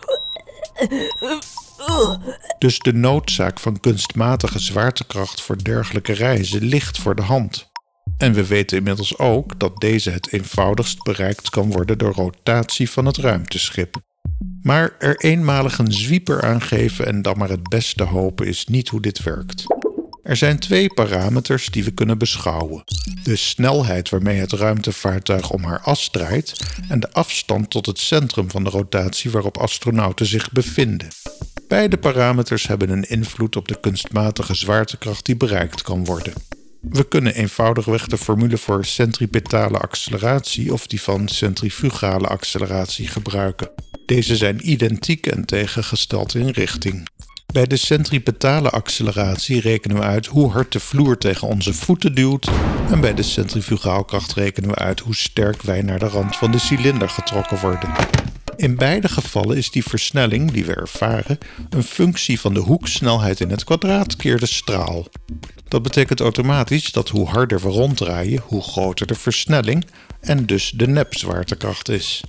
Dus 2.58 2.78
de 2.78 2.92
noodzaak 2.92 3.60
van 3.60 3.80
kunstmatige 3.80 4.58
zwaartekracht 4.58 5.40
voor 5.40 5.64
dergelijke 5.64 6.12
reizen 6.12 6.64
ligt 6.64 6.98
voor 6.98 7.14
de 7.14 7.22
hand. 7.22 7.70
En 8.18 8.32
we 8.32 8.46
weten 8.46 8.76
inmiddels 8.76 9.18
ook 9.18 9.58
dat 9.58 9.80
deze 9.80 10.10
het 10.10 10.32
eenvoudigst 10.32 11.02
bereikt 11.02 11.50
kan 11.50 11.70
worden 11.70 11.98
door 11.98 12.12
rotatie 12.12 12.90
van 12.90 13.06
het 13.06 13.16
ruimteschip. 13.16 13.96
Maar 14.62 14.94
er 14.98 15.16
eenmalig 15.16 15.78
een 15.78 15.92
zwieper 15.92 16.42
aangeven 16.42 17.06
en 17.06 17.22
dan 17.22 17.38
maar 17.38 17.48
het 17.48 17.68
beste 17.68 18.02
hopen 18.02 18.46
is 18.46 18.66
niet 18.66 18.88
hoe 18.88 19.00
dit 19.00 19.22
werkt. 19.22 19.64
Er 20.22 20.36
zijn 20.36 20.58
twee 20.58 20.94
parameters 20.94 21.66
die 21.66 21.84
we 21.84 21.90
kunnen 21.90 22.18
beschouwen: 22.18 22.84
de 23.22 23.36
snelheid 23.36 24.08
waarmee 24.08 24.38
het 24.38 24.52
ruimtevaartuig 24.52 25.50
om 25.50 25.64
haar 25.64 25.80
as 25.80 26.10
draait 26.10 26.56
en 26.88 27.00
de 27.00 27.12
afstand 27.12 27.70
tot 27.70 27.86
het 27.86 27.98
centrum 27.98 28.50
van 28.50 28.64
de 28.64 28.70
rotatie 28.70 29.30
waarop 29.30 29.58
astronauten 29.58 30.26
zich 30.26 30.52
bevinden. 30.52 31.08
Beide 31.68 31.98
parameters 31.98 32.66
hebben 32.66 32.90
een 32.90 33.08
invloed 33.08 33.56
op 33.56 33.68
de 33.68 33.80
kunstmatige 33.80 34.54
zwaartekracht 34.54 35.24
die 35.24 35.36
bereikt 35.36 35.82
kan 35.82 36.04
worden. 36.04 36.32
We 36.80 37.08
kunnen 37.08 37.34
eenvoudigweg 37.34 38.06
de 38.06 38.18
formule 38.18 38.58
voor 38.58 38.84
centripetale 38.84 39.78
acceleratie 39.78 40.72
of 40.72 40.86
die 40.86 41.02
van 41.02 41.28
centrifugale 41.28 42.26
acceleratie 42.26 43.06
gebruiken. 43.08 43.70
Deze 44.10 44.36
zijn 44.36 44.70
identiek 44.70 45.26
en 45.26 45.44
tegengesteld 45.44 46.34
in 46.34 46.48
richting. 46.48 47.08
Bij 47.52 47.66
de 47.66 47.76
centripetale 47.76 48.70
acceleratie 48.70 49.60
rekenen 49.60 49.96
we 49.96 50.02
uit 50.02 50.26
hoe 50.26 50.50
hard 50.50 50.72
de 50.72 50.80
vloer 50.80 51.18
tegen 51.18 51.48
onze 51.48 51.74
voeten 51.74 52.14
duwt 52.14 52.50
en 52.90 53.00
bij 53.00 53.14
de 53.14 53.22
centrifugaalkracht 53.22 54.32
rekenen 54.32 54.70
we 54.70 54.74
uit 54.74 55.00
hoe 55.00 55.14
sterk 55.14 55.62
wij 55.62 55.82
naar 55.82 55.98
de 55.98 56.08
rand 56.08 56.36
van 56.36 56.50
de 56.50 56.58
cilinder 56.58 57.08
getrokken 57.08 57.60
worden. 57.60 57.90
In 58.56 58.76
beide 58.76 59.08
gevallen 59.08 59.56
is 59.56 59.70
die 59.70 59.84
versnelling 59.84 60.50
die 60.50 60.64
we 60.64 60.74
ervaren 60.74 61.38
een 61.68 61.84
functie 61.84 62.40
van 62.40 62.54
de 62.54 62.60
hoeksnelheid 62.60 63.40
in 63.40 63.50
het 63.50 63.64
kwadraat 63.64 64.16
keer 64.16 64.38
de 64.38 64.46
straal. 64.46 65.06
Dat 65.68 65.82
betekent 65.82 66.20
automatisch 66.20 66.92
dat 66.92 67.08
hoe 67.08 67.28
harder 67.28 67.60
we 67.60 67.68
ronddraaien, 67.68 68.42
hoe 68.44 68.62
groter 68.62 69.06
de 69.06 69.14
versnelling 69.14 69.86
en 70.20 70.46
dus 70.46 70.70
de 70.70 70.86
nepzwaartekracht 70.86 71.88
is. 71.88 72.22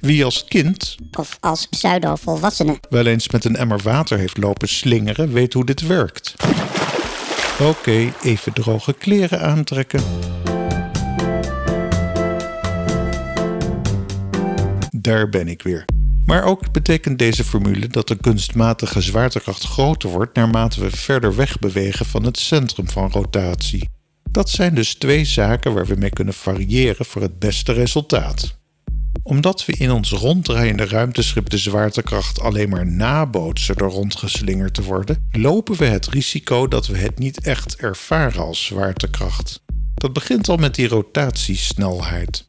Wie 0.00 0.24
als 0.24 0.44
kind, 0.44 0.96
of 1.10 1.36
als 1.40 1.66
pseudo-volwassene, 1.66 2.78
wel 2.88 3.06
eens 3.06 3.28
met 3.28 3.44
een 3.44 3.56
emmer 3.56 3.80
water 3.82 4.18
heeft 4.18 4.36
lopen 4.36 4.68
slingeren, 4.68 5.32
weet 5.32 5.52
hoe 5.52 5.64
dit 5.64 5.86
werkt. 5.86 6.34
Oké, 7.60 8.12
even 8.22 8.52
droge 8.52 8.92
kleren 8.92 9.40
aantrekken. 9.40 10.02
Daar 14.90 15.28
ben 15.28 15.48
ik 15.48 15.62
weer. 15.62 15.84
Maar 16.26 16.44
ook 16.44 16.72
betekent 16.72 17.18
deze 17.18 17.44
formule 17.44 17.86
dat 17.86 18.08
de 18.08 18.16
kunstmatige 18.16 19.00
zwaartekracht 19.00 19.64
groter 19.64 20.10
wordt 20.10 20.36
naarmate 20.36 20.80
we 20.80 20.90
verder 20.90 21.36
weg 21.36 21.58
bewegen 21.58 22.06
van 22.06 22.24
het 22.24 22.38
centrum 22.38 22.88
van 22.88 23.10
rotatie. 23.10 23.88
Dat 24.30 24.50
zijn 24.50 24.74
dus 24.74 24.94
twee 24.94 25.24
zaken 25.24 25.74
waar 25.74 25.86
we 25.86 25.94
mee 25.94 26.10
kunnen 26.10 26.34
variëren 26.34 27.04
voor 27.04 27.22
het 27.22 27.38
beste 27.38 27.72
resultaat 27.72 28.62
omdat 29.22 29.64
we 29.64 29.72
in 29.72 29.90
ons 29.90 30.10
ronddraaiende 30.10 30.84
ruimteschip 30.86 31.50
de 31.50 31.58
zwaartekracht 31.58 32.40
alleen 32.40 32.68
maar 32.68 32.86
nabootsen 32.86 33.76
door 33.76 33.90
rondgeslingerd 33.90 34.74
te 34.74 34.82
worden, 34.82 35.28
lopen 35.30 35.76
we 35.76 35.84
het 35.84 36.08
risico 36.08 36.68
dat 36.68 36.86
we 36.86 36.98
het 36.98 37.18
niet 37.18 37.40
echt 37.40 37.76
ervaren 37.76 38.42
als 38.42 38.64
zwaartekracht. 38.64 39.62
Dat 39.94 40.12
begint 40.12 40.48
al 40.48 40.56
met 40.56 40.74
die 40.74 40.88
rotatiesnelheid. 40.88 42.48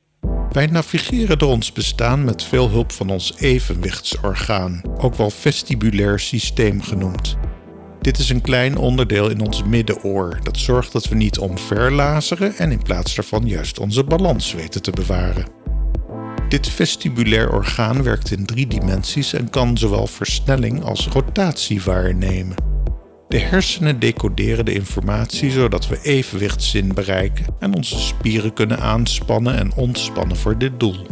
Wij 0.52 0.66
navigeren 0.66 1.38
door 1.38 1.52
ons 1.52 1.72
bestaan 1.72 2.24
met 2.24 2.44
veel 2.44 2.70
hulp 2.70 2.92
van 2.92 3.10
ons 3.10 3.34
evenwichtsorgaan, 3.38 4.82
ook 4.98 5.16
wel 5.16 5.30
vestibulair 5.30 6.20
systeem 6.20 6.82
genoemd. 6.82 7.38
Dit 8.02 8.18
is 8.18 8.30
een 8.30 8.42
klein 8.42 8.78
onderdeel 8.78 9.30
in 9.30 9.42
ons 9.42 9.64
middenoor 9.64 10.40
dat 10.44 10.58
zorgt 10.58 10.92
dat 10.92 11.08
we 11.08 11.16
niet 11.16 11.40
omverlazeren 11.40 12.58
en 12.58 12.72
in 12.72 12.82
plaats 12.82 13.16
daarvan 13.16 13.48
juist 13.48 13.80
onze 13.80 14.04
balans 14.04 14.54
weten 14.54 14.82
te 14.82 14.92
bewaren. 14.92 15.65
Dit 16.56 16.70
vestibulair 16.70 17.52
orgaan 17.52 18.04
werkt 18.04 18.32
in 18.32 18.46
drie 18.46 18.68
dimensies 18.68 19.34
en 19.34 19.50
kan 19.50 19.78
zowel 19.78 20.08
versnelling 20.08 20.84
als 20.84 21.08
rotatie 21.08 21.82
waarnemen. 21.82 22.56
De 23.28 23.38
hersenen 23.38 24.00
decoderen 24.00 24.66
de 24.66 24.74
informatie 24.74 25.52
zodat 25.52 25.88
we 25.88 26.02
evenwichtszin 26.02 26.94
bereiken 26.94 27.46
en 27.60 27.76
onze 27.76 28.00
spieren 28.00 28.54
kunnen 28.54 28.80
aanspannen 28.80 29.58
en 29.58 29.74
ontspannen 29.74 30.38
voor 30.38 30.58
dit 30.58 30.80
doel. 30.80 31.08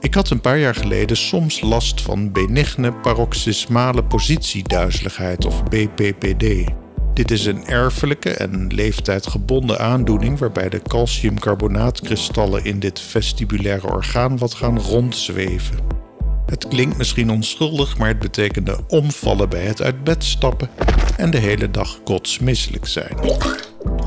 Ik 0.00 0.14
had 0.14 0.30
een 0.30 0.40
paar 0.40 0.58
jaar 0.58 0.74
geleden 0.74 1.16
soms 1.16 1.60
last 1.60 2.00
van 2.00 2.32
benigne 2.32 2.92
paroxysmale 2.92 4.04
positieduizeligheid 4.04 5.44
of 5.44 5.62
BPPD. 5.64 6.70
Dit 7.18 7.30
is 7.30 7.46
een 7.46 7.66
erfelijke 7.66 8.30
en 8.30 8.66
leeftijdgebonden 8.74 9.78
aandoening 9.78 10.38
waarbij 10.38 10.68
de 10.68 10.82
calciumcarbonaatkristallen 10.82 12.64
in 12.64 12.78
dit 12.78 13.00
vestibulaire 13.00 13.86
orgaan 13.86 14.38
wat 14.38 14.54
gaan 14.54 14.78
rondzweven. 14.78 15.78
Het 16.46 16.68
klinkt 16.68 16.96
misschien 16.96 17.30
onschuldig, 17.30 17.98
maar 17.98 18.08
het 18.08 18.18
betekende 18.18 18.78
omvallen 18.88 19.48
bij 19.48 19.62
het 19.62 19.82
uit 19.82 20.04
bed 20.04 20.24
stappen 20.24 20.70
en 21.16 21.30
de 21.30 21.38
hele 21.38 21.70
dag 21.70 22.02
kotsmisselijk 22.02 22.86
zijn. 22.86 23.16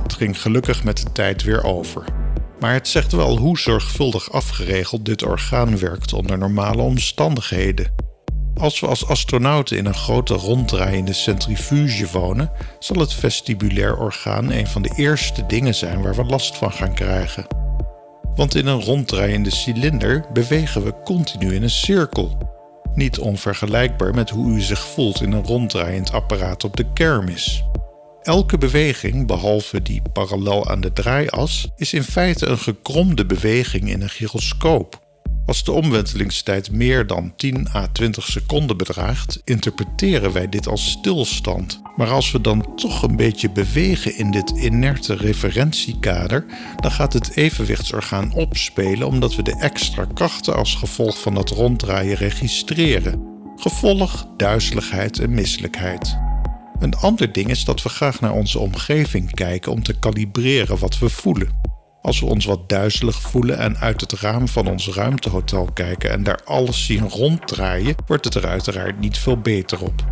Het 0.03 0.13
ging 0.13 0.41
gelukkig 0.41 0.83
met 0.83 0.97
de 0.97 1.11
tijd 1.11 1.43
weer 1.43 1.63
over. 1.63 2.03
Maar 2.59 2.73
het 2.73 2.87
zegt 2.87 3.11
wel 3.11 3.37
hoe 3.37 3.59
zorgvuldig 3.59 4.31
afgeregeld 4.31 5.05
dit 5.05 5.23
orgaan 5.23 5.79
werkt 5.79 6.13
onder 6.13 6.37
normale 6.37 6.81
omstandigheden. 6.81 8.10
Als 8.55 8.79
we 8.79 8.87
als 8.87 9.07
astronauten 9.07 9.77
in 9.77 9.85
een 9.85 9.93
grote 9.93 10.33
ronddraaiende 10.33 11.13
centrifuge 11.13 12.07
wonen, 12.11 12.51
zal 12.79 12.97
het 12.97 13.13
vestibulair 13.13 13.97
orgaan 13.97 14.51
een 14.51 14.67
van 14.67 14.81
de 14.81 14.93
eerste 14.95 15.45
dingen 15.45 15.75
zijn 15.75 16.01
waar 16.01 16.15
we 16.15 16.23
last 16.23 16.57
van 16.57 16.71
gaan 16.71 16.93
krijgen. 16.93 17.45
Want 18.35 18.55
in 18.55 18.67
een 18.67 18.81
ronddraaiende 18.81 19.51
cilinder 19.51 20.25
bewegen 20.33 20.83
we 20.83 20.93
continu 21.03 21.55
in 21.55 21.63
een 21.63 21.69
cirkel. 21.69 22.37
Niet 22.95 23.19
onvergelijkbaar 23.19 24.13
met 24.13 24.29
hoe 24.29 24.51
u 24.51 24.61
zich 24.61 24.79
voelt 24.87 25.21
in 25.21 25.31
een 25.31 25.45
ronddraaiend 25.45 26.11
apparaat 26.11 26.63
op 26.63 26.77
de 26.77 26.85
kermis. 26.93 27.63
Elke 28.21 28.57
beweging, 28.57 29.27
behalve 29.27 29.81
die 29.81 30.01
parallel 30.13 30.69
aan 30.69 30.81
de 30.81 30.93
draaias, 30.93 31.69
is 31.75 31.93
in 31.93 32.03
feite 32.03 32.45
een 32.45 32.57
gekromde 32.57 33.25
beweging 33.25 33.89
in 33.89 34.01
een 34.01 34.09
gyroscoop. 34.09 35.10
Als 35.45 35.63
de 35.63 35.71
omwentelingstijd 35.71 36.71
meer 36.71 37.07
dan 37.07 37.33
10 37.35 37.67
à 37.75 37.87
20 37.87 38.25
seconden 38.25 38.77
bedraagt, 38.77 39.41
interpreteren 39.43 40.31
wij 40.31 40.49
dit 40.49 40.67
als 40.67 40.91
stilstand. 40.91 41.81
Maar 41.95 42.09
als 42.09 42.31
we 42.31 42.41
dan 42.41 42.75
toch 42.75 43.03
een 43.03 43.15
beetje 43.15 43.49
bewegen 43.49 44.17
in 44.17 44.31
dit 44.31 44.49
inerte 44.49 45.15
referentiekader, 45.15 46.45
dan 46.75 46.91
gaat 46.91 47.13
het 47.13 47.35
evenwichtsorgaan 47.35 48.33
opspelen 48.33 49.07
omdat 49.07 49.35
we 49.35 49.43
de 49.43 49.55
extra 49.59 50.05
krachten 50.13 50.55
als 50.55 50.75
gevolg 50.75 51.21
van 51.21 51.33
dat 51.33 51.49
ronddraaien 51.49 52.15
registreren. 52.15 53.29
Gevolg, 53.55 54.27
duizeligheid 54.37 55.19
en 55.19 55.33
misselijkheid. 55.33 56.17
Een 56.79 56.95
ander 56.95 57.31
ding 57.31 57.49
is 57.49 57.65
dat 57.65 57.83
we 57.83 57.89
graag 57.89 58.21
naar 58.21 58.33
onze 58.33 58.59
omgeving 58.59 59.33
kijken 59.33 59.71
om 59.71 59.83
te 59.83 59.99
kalibreren 59.99 60.79
wat 60.79 60.99
we 60.99 61.09
voelen. 61.09 61.49
Als 62.01 62.19
we 62.19 62.25
ons 62.25 62.45
wat 62.45 62.69
duizelig 62.69 63.21
voelen 63.21 63.57
en 63.57 63.77
uit 63.77 64.01
het 64.01 64.11
raam 64.11 64.47
van 64.47 64.67
ons 64.67 64.87
ruimtehotel 64.87 65.69
kijken 65.73 66.11
en 66.11 66.23
daar 66.23 66.39
alles 66.43 66.85
zien 66.85 67.09
ronddraaien, 67.09 67.95
wordt 68.05 68.25
het 68.25 68.35
er 68.35 68.47
uiteraard 68.47 68.99
niet 68.99 69.17
veel 69.17 69.37
beter 69.37 69.81
op. 69.81 70.03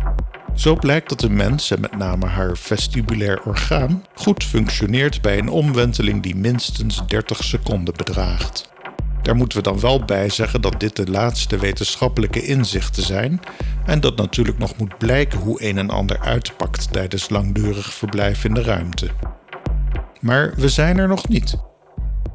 Zo 0.54 0.76
blijkt 0.76 1.08
dat 1.08 1.20
de 1.20 1.30
mens, 1.30 1.70
en 1.70 1.80
met 1.80 1.96
name 1.96 2.26
haar 2.26 2.56
vestibulair 2.56 3.42
orgaan, 3.42 4.04
goed 4.14 4.44
functioneert 4.44 5.22
bij 5.22 5.38
een 5.38 5.48
omwenteling 5.48 6.22
die 6.22 6.36
minstens 6.36 7.02
30 7.06 7.44
seconden 7.44 7.94
bedraagt. 7.96 8.70
Daar 9.22 9.36
moeten 9.36 9.58
we 9.58 9.64
dan 9.64 9.80
wel 9.80 10.04
bij 10.04 10.28
zeggen 10.28 10.60
dat 10.60 10.80
dit 10.80 10.96
de 10.96 11.10
laatste 11.10 11.58
wetenschappelijke 11.58 12.42
inzichten 12.42 13.02
zijn 13.02 13.40
en 13.86 14.00
dat 14.00 14.16
natuurlijk 14.16 14.58
nog 14.58 14.76
moet 14.76 14.98
blijken 14.98 15.38
hoe 15.38 15.62
een 15.68 15.78
en 15.78 15.90
ander 15.90 16.20
uitpakt 16.20 16.92
tijdens 16.92 17.28
langdurig 17.28 17.94
verblijf 17.94 18.44
in 18.44 18.54
de 18.54 18.62
ruimte. 18.62 19.10
Maar 20.20 20.52
we 20.56 20.68
zijn 20.68 20.98
er 20.98 21.08
nog 21.08 21.28
niet. 21.28 21.68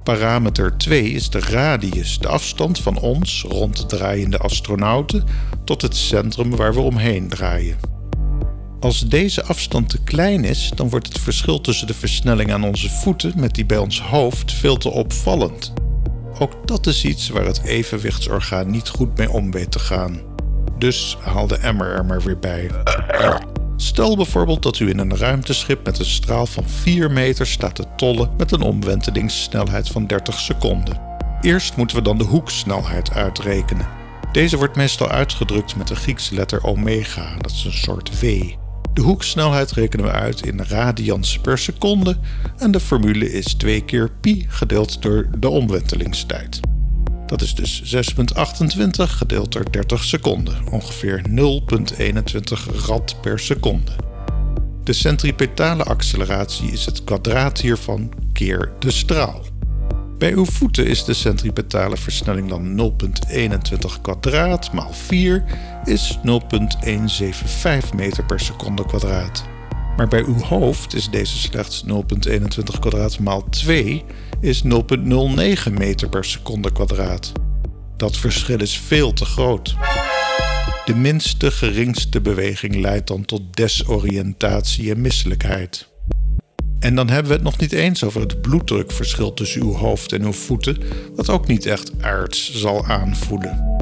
Parameter 0.06 0.78
2 0.78 1.04
is 1.04 1.30
de 1.30 1.40
radius, 1.40 2.20
de 2.20 2.28
afstand 2.28 2.80
van 2.80 3.00
ons, 3.00 3.46
rond 3.48 3.90
draaiende 3.90 4.38
astronauten, 4.38 5.24
tot 5.64 5.82
het 5.82 5.96
centrum 5.96 6.56
waar 6.56 6.74
we 6.74 6.80
omheen 6.80 7.30
draaien. 7.30 7.78
Als 8.80 9.00
deze 9.00 9.44
afstand 9.44 9.90
te 9.90 10.04
klein 10.04 10.44
is, 10.44 10.72
dan 10.76 10.90
wordt 10.90 11.08
het 11.08 11.20
verschil 11.20 11.62
tussen 11.62 11.88
de 11.88 11.94
versnelling 11.94 12.54
aan 12.54 12.64
onze 12.64 12.90
voeten 12.90 13.34
met 13.36 13.56
die 13.56 13.66
bij 13.66 13.78
ons 13.78 14.02
hoofd 14.02 14.52
veel 14.54 14.78
te 14.78 14.90
opvallend. 14.90 15.74
Ook 16.40 16.68
dat 16.68 16.88
is 16.88 17.06
iets 17.06 17.30
waar 17.30 17.46
het 17.46 17.62
evenwichtsorgaan 17.64 18.72
niet 18.72 18.90
goed 18.90 19.18
mee 19.18 19.30
om 19.30 19.52
weet 19.52 19.72
te 19.72 19.80
gaan. 19.80 20.22
Dus 20.78 21.18
haal 21.20 21.48
de 21.48 21.58
emmer 21.58 21.88
er 21.88 22.06
maar 22.06 22.22
weer 22.22 22.40
bij. 22.40 22.70
Stel 23.78 24.16
bijvoorbeeld 24.16 24.64
dat 24.64 24.80
u 24.80 24.90
in 24.90 25.00
een 25.00 25.18
ruimteschip 25.18 25.86
met 25.86 26.00
een 26.00 26.06
straal 26.06 26.46
van 26.46 26.64
4 26.68 27.12
meter 27.12 27.48
staat 27.48 27.76
te 27.76 27.86
tollen 27.96 28.30
met 28.38 28.52
een 28.52 28.62
omwentelingssnelheid 28.62 29.90
van 29.90 30.08
30 30.08 30.40
seconden. 30.40 31.02
Eerst 31.42 31.76
moeten 31.76 31.98
we 31.98 32.04
dan 32.04 32.18
de 32.18 32.24
hoeksnelheid 32.24 33.12
uitrekenen. 33.12 33.88
Deze 34.32 34.58
wordt 34.58 34.76
meestal 34.76 35.10
uitgedrukt 35.10 35.76
met 35.76 35.88
de 35.88 35.96
Griekse 35.96 36.36
letter 36.36 36.64
omega, 36.64 37.36
dat 37.38 37.52
is 37.52 37.64
een 37.66 37.72
soort 37.72 38.10
v. 38.10 38.52
De 38.94 39.02
hoeksnelheid 39.02 39.72
rekenen 39.72 40.06
we 40.06 40.12
uit 40.12 40.46
in 40.46 40.62
radians 40.62 41.40
per 41.40 41.58
seconde 41.58 42.18
en 42.58 42.72
de 42.72 42.80
formule 42.80 43.32
is 43.32 43.54
2 43.54 43.82
keer 43.82 44.12
pi 44.22 44.46
gedeeld 44.50 45.02
door 45.02 45.30
de 45.40 45.50
omwentelingstijd. 45.50 46.60
Dat 47.26 47.42
is 47.42 47.56
dus 47.56 47.96
6,28 47.96 48.88
gedeeld 48.96 49.52
door 49.52 49.72
30 49.72 50.04
seconden, 50.04 50.56
ongeveer 50.72 51.22
0,21 51.30 52.86
rad 52.86 53.16
per 53.22 53.40
seconde. 53.40 53.92
De 54.84 54.94
centripetale 54.94 55.84
acceleratie 55.84 56.72
is 56.72 56.86
het 56.86 57.04
kwadraat 57.04 57.62
hiervan 57.62 58.12
keer 58.34 58.72
de 58.80 58.92
straal. 58.92 59.42
Bij 60.18 60.34
uw 60.34 60.46
voeten 60.46 60.88
is 60.88 61.04
de 61.04 61.14
centripetale 61.14 61.98
versnelling 61.98 62.50
dan 62.50 62.94
0,21 63.34 64.02
kwadraat 64.02 64.72
maal 64.74 64.94
4 64.94 65.44
is 65.84 66.20
0,175 66.24 67.94
meter 67.94 68.26
per 68.26 68.40
seconde 68.40 68.86
kwadraat. 68.86 69.44
Maar 69.98 70.08
bij 70.08 70.24
uw 70.24 70.40
hoofd 70.40 70.94
is 70.94 71.10
deze 71.10 71.38
slechts 71.38 71.84
0,21 71.86 72.80
kwadraat 72.80 73.20
maal 73.20 73.50
2 73.50 74.04
is 74.46 74.64
0,09 74.64 75.74
meter 75.74 76.10
per 76.10 76.26
seconde 76.26 76.72
kwadraat. 76.72 77.32
Dat 77.98 78.18
verschil 78.18 78.62
is 78.62 78.78
veel 78.78 79.14
te 79.14 79.26
groot. 79.26 79.76
De 80.86 80.96
minste 80.96 81.52
geringste 81.52 82.22
beweging 82.22 82.76
leidt 82.76 83.08
dan 83.08 83.26
tot 83.26 83.42
desoriëntatie 83.52 84.92
en 84.92 85.02
misselijkheid. 85.02 85.88
En 86.80 86.96
dan 86.96 87.10
hebben 87.10 87.28
we 87.28 87.34
het 87.34 87.44
nog 87.44 87.58
niet 87.58 87.72
eens 87.72 88.04
over 88.04 88.22
het 88.22 88.42
bloeddrukverschil 88.42 89.34
tussen 89.34 89.62
uw 89.62 89.74
hoofd 89.74 90.12
en 90.12 90.24
uw 90.24 90.34
voeten, 90.34 90.78
wat 91.16 91.30
ook 91.30 91.48
niet 91.48 91.66
echt 91.66 91.92
aards 92.02 92.54
zal 92.54 92.86
aanvoelen. 92.86 93.74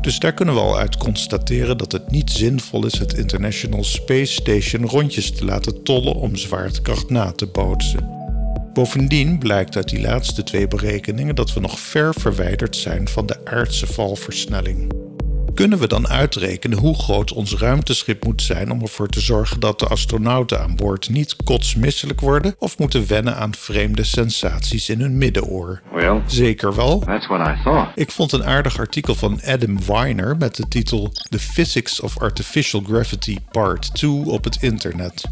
Dus 0.00 0.18
daar 0.18 0.34
kunnen 0.34 0.54
we 0.54 0.60
al 0.60 0.78
uit 0.78 0.96
constateren 0.96 1.78
dat 1.78 1.92
het 1.92 2.10
niet 2.10 2.30
zinvol 2.30 2.86
is 2.86 2.98
het 2.98 3.12
International 3.12 3.84
Space 3.84 4.32
Station 4.32 4.86
rondjes 4.86 5.30
te 5.30 5.44
laten 5.44 5.82
tollen 5.82 6.14
om 6.14 6.36
zwaartekracht 6.36 7.10
na 7.10 7.32
te 7.32 7.46
bootsen. 7.46 8.17
Bovendien 8.78 9.38
blijkt 9.38 9.76
uit 9.76 9.88
die 9.88 10.00
laatste 10.00 10.42
twee 10.42 10.68
berekeningen 10.68 11.34
dat 11.34 11.52
we 11.52 11.60
nog 11.60 11.80
ver 11.80 12.14
verwijderd 12.14 12.76
zijn 12.76 13.08
van 13.08 13.26
de 13.26 13.46
aardse 13.46 13.86
valversnelling 13.86 14.92
kunnen 15.58 15.78
we 15.78 15.86
dan 15.86 16.08
uitrekenen 16.08 16.78
hoe 16.78 16.94
groot 16.94 17.32
ons 17.32 17.54
ruimteschip 17.54 18.24
moet 18.24 18.42
zijn 18.42 18.70
om 18.70 18.80
ervoor 18.80 19.08
te 19.08 19.20
zorgen 19.20 19.60
dat 19.60 19.78
de 19.78 19.86
astronauten 19.86 20.60
aan 20.60 20.76
boord 20.76 21.08
niet 21.08 21.36
kotsmisselijk 21.44 22.20
worden 22.20 22.54
of 22.58 22.78
moeten 22.78 23.06
wennen 23.06 23.36
aan 23.36 23.54
vreemde 23.54 24.04
sensaties 24.04 24.88
in 24.88 25.00
hun 25.00 25.18
middenoor? 25.18 25.82
Well, 25.92 26.22
Zeker 26.26 26.74
wel. 26.74 26.98
that's 26.98 27.26
what 27.26 27.48
I 27.48 27.62
thought. 27.62 27.90
Ik 27.94 28.10
vond 28.10 28.32
een 28.32 28.44
aardig 28.44 28.78
artikel 28.78 29.14
van 29.14 29.40
Adam 29.46 29.78
Weiner 29.86 30.36
met 30.36 30.56
de 30.56 30.68
titel 30.68 31.12
The 31.28 31.38
Physics 31.38 32.00
of 32.00 32.18
Artificial 32.18 32.80
Gravity 32.80 33.38
Part 33.50 33.94
2 33.94 34.10
op 34.10 34.44
het 34.44 34.62
internet. 34.62 35.24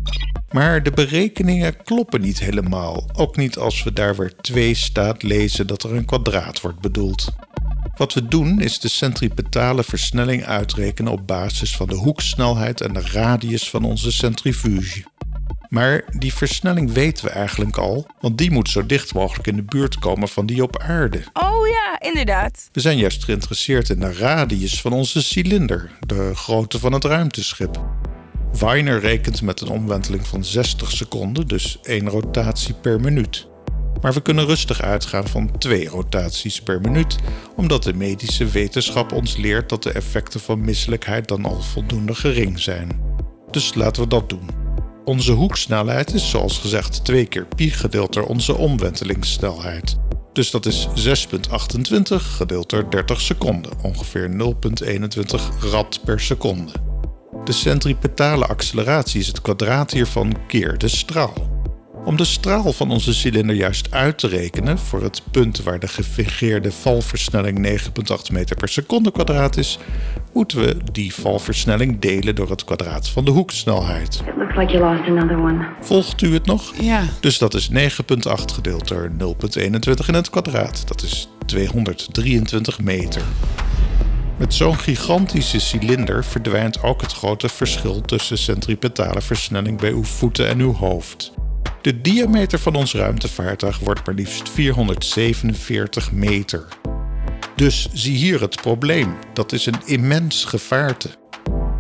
Maar 0.50 0.82
de 0.82 0.90
berekeningen 0.90 1.82
kloppen 1.82 2.20
niet 2.20 2.38
helemaal, 2.38 3.04
ook 3.12 3.36
niet 3.36 3.58
als 3.58 3.82
we 3.82 3.92
daar 3.92 4.16
weer 4.16 4.32
twee 4.40 4.74
staat 4.74 5.22
lezen 5.22 5.66
dat 5.66 5.82
er 5.82 5.94
een 5.94 6.04
kwadraat 6.04 6.60
wordt 6.60 6.80
bedoeld. 6.80 7.28
Wat 7.96 8.14
we 8.14 8.28
doen 8.28 8.60
is 8.60 8.78
de 8.78 8.88
centripetale 8.88 9.84
versnelling 9.84 10.44
uitrekenen 10.44 11.12
op 11.12 11.26
basis 11.26 11.76
van 11.76 11.88
de 11.88 11.94
hoeksnelheid 11.94 12.80
en 12.80 12.92
de 12.92 13.08
radius 13.12 13.70
van 13.70 13.84
onze 13.84 14.12
centrifuge. 14.12 15.04
Maar 15.68 16.04
die 16.18 16.34
versnelling 16.34 16.92
weten 16.92 17.24
we 17.24 17.30
eigenlijk 17.30 17.76
al, 17.76 18.06
want 18.20 18.38
die 18.38 18.50
moet 18.50 18.68
zo 18.68 18.86
dicht 18.86 19.14
mogelijk 19.14 19.46
in 19.46 19.56
de 19.56 19.62
buurt 19.62 19.98
komen 19.98 20.28
van 20.28 20.46
die 20.46 20.62
op 20.62 20.78
aarde. 20.78 21.18
Oh 21.32 21.66
ja, 21.68 22.08
inderdaad. 22.08 22.68
We 22.72 22.80
zijn 22.80 22.98
juist 22.98 23.24
geïnteresseerd 23.24 23.88
in 23.88 24.00
de 24.00 24.12
radius 24.12 24.80
van 24.80 24.92
onze 24.92 25.22
cilinder, 25.22 25.90
de 26.06 26.34
grootte 26.34 26.78
van 26.78 26.92
het 26.92 27.04
ruimteschip. 27.04 27.84
Weiner 28.58 29.00
rekent 29.00 29.42
met 29.42 29.60
een 29.60 29.68
omwenteling 29.68 30.26
van 30.26 30.44
60 30.44 30.90
seconden, 30.90 31.46
dus 31.46 31.78
één 31.82 32.08
rotatie 32.08 32.74
per 32.74 33.00
minuut. 33.00 33.46
Maar 34.00 34.12
we 34.12 34.22
kunnen 34.22 34.46
rustig 34.46 34.82
uitgaan 34.82 35.28
van 35.28 35.58
twee 35.58 35.88
rotaties 35.88 36.62
per 36.62 36.80
minuut, 36.80 37.16
omdat 37.56 37.82
de 37.82 37.94
medische 37.94 38.46
wetenschap 38.46 39.12
ons 39.12 39.36
leert 39.36 39.68
dat 39.68 39.82
de 39.82 39.92
effecten 39.92 40.40
van 40.40 40.60
misselijkheid 40.60 41.28
dan 41.28 41.44
al 41.44 41.60
voldoende 41.60 42.14
gering 42.14 42.60
zijn. 42.60 43.00
Dus 43.50 43.74
laten 43.74 44.02
we 44.02 44.08
dat 44.08 44.28
doen. 44.28 44.48
Onze 45.04 45.32
hoeksnelheid 45.32 46.14
is 46.14 46.30
zoals 46.30 46.58
gezegd 46.58 47.04
2 47.04 47.26
keer 47.26 47.46
pi 47.56 47.70
gedeeld 47.70 48.12
door 48.12 48.26
onze 48.26 48.54
omwentelingssnelheid. 48.54 49.96
Dus 50.32 50.50
dat 50.50 50.66
is 50.66 50.88
6,28 50.88 52.16
gedeeld 52.16 52.70
door 52.70 52.90
30 52.90 53.20
seconden, 53.20 53.72
ongeveer 53.82 54.30
0,21 54.30 55.60
rad 55.60 56.00
per 56.04 56.20
seconde. 56.20 56.85
De 57.46 57.52
centripetale 57.52 58.46
acceleratie 58.46 59.20
is 59.20 59.26
het 59.26 59.40
kwadraat 59.40 59.90
hiervan 59.90 60.36
keer 60.46 60.78
de 60.78 60.88
straal. 60.88 61.64
Om 62.04 62.16
de 62.16 62.24
straal 62.24 62.72
van 62.72 62.90
onze 62.90 63.14
cilinder 63.14 63.56
juist 63.56 63.92
uit 63.92 64.18
te 64.18 64.28
rekenen 64.28 64.78
voor 64.78 65.02
het 65.02 65.22
punt 65.30 65.62
waar 65.62 65.78
de 65.78 65.88
gefingeerde 65.88 66.72
valversnelling 66.72 67.80
9,8 68.28 68.32
meter 68.32 68.56
per 68.56 68.68
seconde 68.68 69.10
kwadraat 69.10 69.56
is, 69.56 69.78
moeten 70.32 70.58
we 70.58 70.76
die 70.92 71.14
valversnelling 71.14 71.98
delen 71.98 72.34
door 72.34 72.50
het 72.50 72.64
kwadraat 72.64 73.08
van 73.08 73.24
de 73.24 73.30
hoeksnelheid. 73.30 74.14
It 74.14 74.36
looks 74.36 74.56
like 74.56 74.72
you 74.72 74.84
lost 74.84 75.08
another 75.08 75.38
one. 75.38 75.66
Volgt 75.80 76.22
u 76.22 76.32
het 76.32 76.46
nog? 76.46 76.72
Ja. 76.80 77.02
Dus 77.20 77.38
dat 77.38 77.54
is 77.54 77.70
9,8 77.70 77.76
gedeeld 78.54 78.88
door 78.88 79.10
0,21 79.10 80.06
in 80.06 80.14
het 80.14 80.30
kwadraat. 80.30 80.88
Dat 80.88 81.02
is 81.02 81.28
223 81.46 82.80
meter. 82.80 83.22
Met 84.38 84.54
zo'n 84.54 84.78
gigantische 84.78 85.60
cilinder 85.60 86.24
verdwijnt 86.24 86.82
ook 86.82 87.00
het 87.00 87.12
grote 87.12 87.48
verschil 87.48 88.00
tussen 88.00 88.38
centripetale 88.38 89.20
versnelling 89.20 89.80
bij 89.80 89.90
uw 89.90 90.04
voeten 90.04 90.48
en 90.48 90.60
uw 90.60 90.72
hoofd. 90.72 91.32
De 91.82 92.00
diameter 92.00 92.58
van 92.58 92.74
ons 92.74 92.94
ruimtevaartuig 92.94 93.78
wordt 93.78 94.06
maar 94.06 94.14
liefst 94.14 94.48
447 94.48 96.12
meter. 96.12 96.68
Dus 97.54 97.88
zie 97.92 98.16
hier 98.16 98.40
het 98.40 98.56
probleem. 98.56 99.16
Dat 99.32 99.52
is 99.52 99.66
een 99.66 99.80
immens 99.84 100.44
gevaarte. 100.44 101.08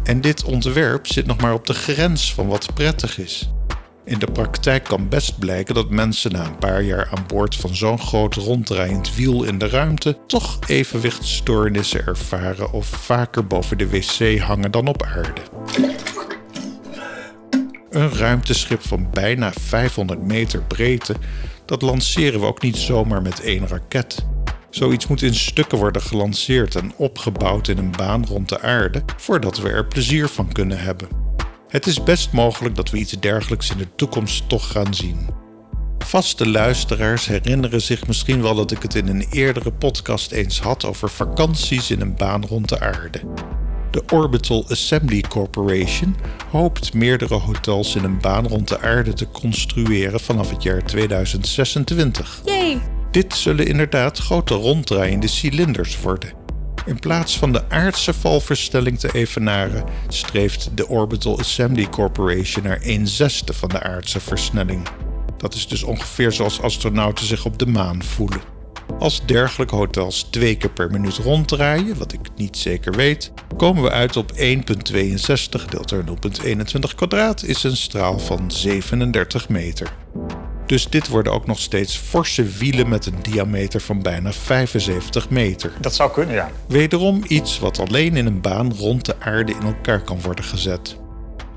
En 0.02 0.20
dit 0.20 0.44
ontwerp 0.44 1.06
zit 1.06 1.26
nog 1.26 1.40
maar 1.40 1.52
op 1.52 1.66
de 1.66 1.74
grens 1.74 2.34
van 2.34 2.46
wat 2.46 2.74
prettig 2.74 3.18
is. 3.18 3.50
In 4.06 4.18
de 4.18 4.32
praktijk 4.32 4.84
kan 4.84 5.08
best 5.08 5.38
blijken 5.38 5.74
dat 5.74 5.90
mensen 5.90 6.32
na 6.32 6.46
een 6.46 6.58
paar 6.58 6.82
jaar 6.82 7.08
aan 7.10 7.24
boord 7.26 7.56
van 7.56 7.74
zo'n 7.74 7.98
groot 7.98 8.34
ronddraaiend 8.34 9.14
wiel 9.14 9.44
in 9.44 9.58
de 9.58 9.68
ruimte 9.68 10.18
toch 10.26 10.58
evenwichtstoornissen 10.66 12.06
ervaren 12.06 12.72
of 12.72 12.86
vaker 12.86 13.46
boven 13.46 13.78
de 13.78 13.88
wc 13.88 14.38
hangen 14.38 14.70
dan 14.70 14.86
op 14.86 15.02
aarde. 15.02 15.40
Een 17.90 18.12
ruimteschip 18.12 18.82
van 18.82 19.10
bijna 19.10 19.52
500 19.52 20.22
meter 20.22 20.62
breedte, 20.62 21.14
dat 21.64 21.82
lanceren 21.82 22.40
we 22.40 22.46
ook 22.46 22.62
niet 22.62 22.76
zomaar 22.76 23.22
met 23.22 23.40
één 23.40 23.68
raket. 23.68 24.26
Zoiets 24.70 25.06
moet 25.06 25.22
in 25.22 25.34
stukken 25.34 25.78
worden 25.78 26.02
gelanceerd 26.02 26.74
en 26.74 26.92
opgebouwd 26.96 27.68
in 27.68 27.78
een 27.78 27.96
baan 27.96 28.26
rond 28.26 28.48
de 28.48 28.60
aarde 28.60 29.02
voordat 29.16 29.58
we 29.58 29.68
er 29.68 29.86
plezier 29.86 30.28
van 30.28 30.52
kunnen 30.52 30.78
hebben. 30.78 31.25
Het 31.68 31.86
is 31.86 32.02
best 32.02 32.32
mogelijk 32.32 32.74
dat 32.74 32.90
we 32.90 32.98
iets 32.98 33.12
dergelijks 33.12 33.70
in 33.70 33.78
de 33.78 33.94
toekomst 33.96 34.48
toch 34.48 34.70
gaan 34.70 34.94
zien. 34.94 35.28
Vaste 35.98 36.48
luisteraars 36.48 37.26
herinneren 37.26 37.82
zich 37.82 38.06
misschien 38.06 38.42
wel 38.42 38.54
dat 38.54 38.70
ik 38.70 38.82
het 38.82 38.94
in 38.94 39.08
een 39.08 39.26
eerdere 39.30 39.72
podcast 39.72 40.32
eens 40.32 40.60
had 40.60 40.84
over 40.84 41.10
vakanties 41.10 41.90
in 41.90 42.00
een 42.00 42.16
baan 42.16 42.46
rond 42.46 42.68
de 42.68 42.80
aarde. 42.80 43.20
De 43.90 44.02
Orbital 44.12 44.64
Assembly 44.68 45.20
Corporation 45.20 46.16
hoopt 46.50 46.94
meerdere 46.94 47.34
hotels 47.34 47.94
in 47.94 48.04
een 48.04 48.20
baan 48.20 48.46
rond 48.46 48.68
de 48.68 48.80
aarde 48.80 49.12
te 49.12 49.30
construeren 49.30 50.20
vanaf 50.20 50.50
het 50.50 50.62
jaar 50.62 50.84
2026. 50.84 52.40
Yay. 52.44 52.80
Dit 53.10 53.34
zullen 53.34 53.66
inderdaad 53.66 54.18
grote 54.18 54.54
ronddraaiende 54.54 55.28
cilinders 55.28 56.00
worden. 56.00 56.45
In 56.86 56.98
plaats 56.98 57.38
van 57.38 57.52
de 57.52 57.70
aardse 57.70 58.12
valversnelling 58.12 58.98
te 58.98 59.12
evenaren, 59.12 59.84
streeft 60.08 60.70
de 60.74 60.88
Orbital 60.88 61.38
Assembly 61.38 61.88
Corporation 61.88 62.64
naar 62.64 62.80
1 62.80 63.06
zesde 63.06 63.52
van 63.52 63.68
de 63.68 63.82
aardse 63.82 64.20
versnelling. 64.20 64.88
Dat 65.36 65.54
is 65.54 65.68
dus 65.68 65.82
ongeveer 65.82 66.32
zoals 66.32 66.60
astronauten 66.60 67.26
zich 67.26 67.44
op 67.44 67.58
de 67.58 67.66
maan 67.66 68.02
voelen. 68.02 68.40
Als 68.98 69.26
dergelijke 69.26 69.74
hotels 69.74 70.22
twee 70.22 70.56
keer 70.56 70.70
per 70.70 70.90
minuut 70.90 71.16
ronddraaien, 71.16 71.98
wat 71.98 72.12
ik 72.12 72.20
niet 72.36 72.56
zeker 72.56 72.92
weet, 72.92 73.32
komen 73.56 73.82
we 73.82 73.90
uit 73.90 74.16
op 74.16 74.32
1,62 74.32 74.36
gedeeld 75.50 75.88
door 75.88 76.04
0,21 76.44 76.94
kwadraat 76.96 77.42
is 77.42 77.62
een 77.62 77.76
straal 77.76 78.18
van 78.18 78.50
37 78.50 79.48
meter. 79.48 79.92
Dus 80.66 80.88
dit 80.88 81.08
worden 81.08 81.32
ook 81.32 81.46
nog 81.46 81.58
steeds 81.58 81.96
forse 81.96 82.44
wielen 82.44 82.88
met 82.88 83.06
een 83.06 83.18
diameter 83.22 83.80
van 83.80 84.02
bijna 84.02 84.32
75 84.32 85.30
meter. 85.30 85.72
Dat 85.80 85.94
zou 85.94 86.12
kunnen, 86.12 86.34
ja. 86.34 86.50
Wederom 86.68 87.22
iets 87.28 87.58
wat 87.58 87.78
alleen 87.78 88.16
in 88.16 88.26
een 88.26 88.40
baan 88.40 88.74
rond 88.74 89.04
de 89.04 89.14
aarde 89.20 89.52
in 89.52 89.66
elkaar 89.66 90.00
kan 90.00 90.20
worden 90.20 90.44
gezet. 90.44 90.96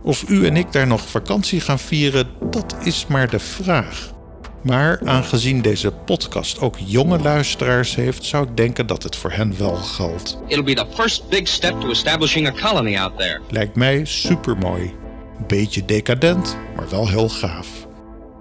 Of 0.03 0.29
u 0.29 0.45
en 0.45 0.57
ik 0.57 0.71
daar 0.71 0.87
nog 0.87 1.09
vakantie 1.09 1.61
gaan 1.61 1.79
vieren, 1.79 2.27
dat 2.49 2.75
is 2.83 3.05
maar 3.07 3.29
de 3.29 3.39
vraag. 3.39 4.17
Maar 4.61 5.01
aangezien 5.05 5.61
deze 5.61 5.91
podcast 5.91 6.59
ook 6.59 6.75
jonge 6.85 7.19
luisteraars 7.19 7.95
heeft, 7.95 8.23
zou 8.23 8.47
ik 8.47 8.57
denken 8.57 8.87
dat 8.87 9.03
het 9.03 9.15
voor 9.15 9.31
hen 9.31 9.57
wel 9.57 9.75
geldt. 9.75 10.37
It'll 10.47 10.63
be 10.63 10.73
the 10.73 10.85
first 10.95 11.29
big 11.29 11.47
step 11.47 11.81
to 11.81 11.89
establishing 11.89 12.47
a 12.47 12.51
colony 12.51 12.97
out 12.97 13.17
there. 13.17 13.41
Lijkt 13.49 13.75
mij 13.75 14.05
supermooi. 14.05 14.93
Beetje 15.47 15.85
decadent, 15.85 16.57
maar 16.75 16.89
wel 16.89 17.09
heel 17.09 17.29
gaaf. 17.29 17.87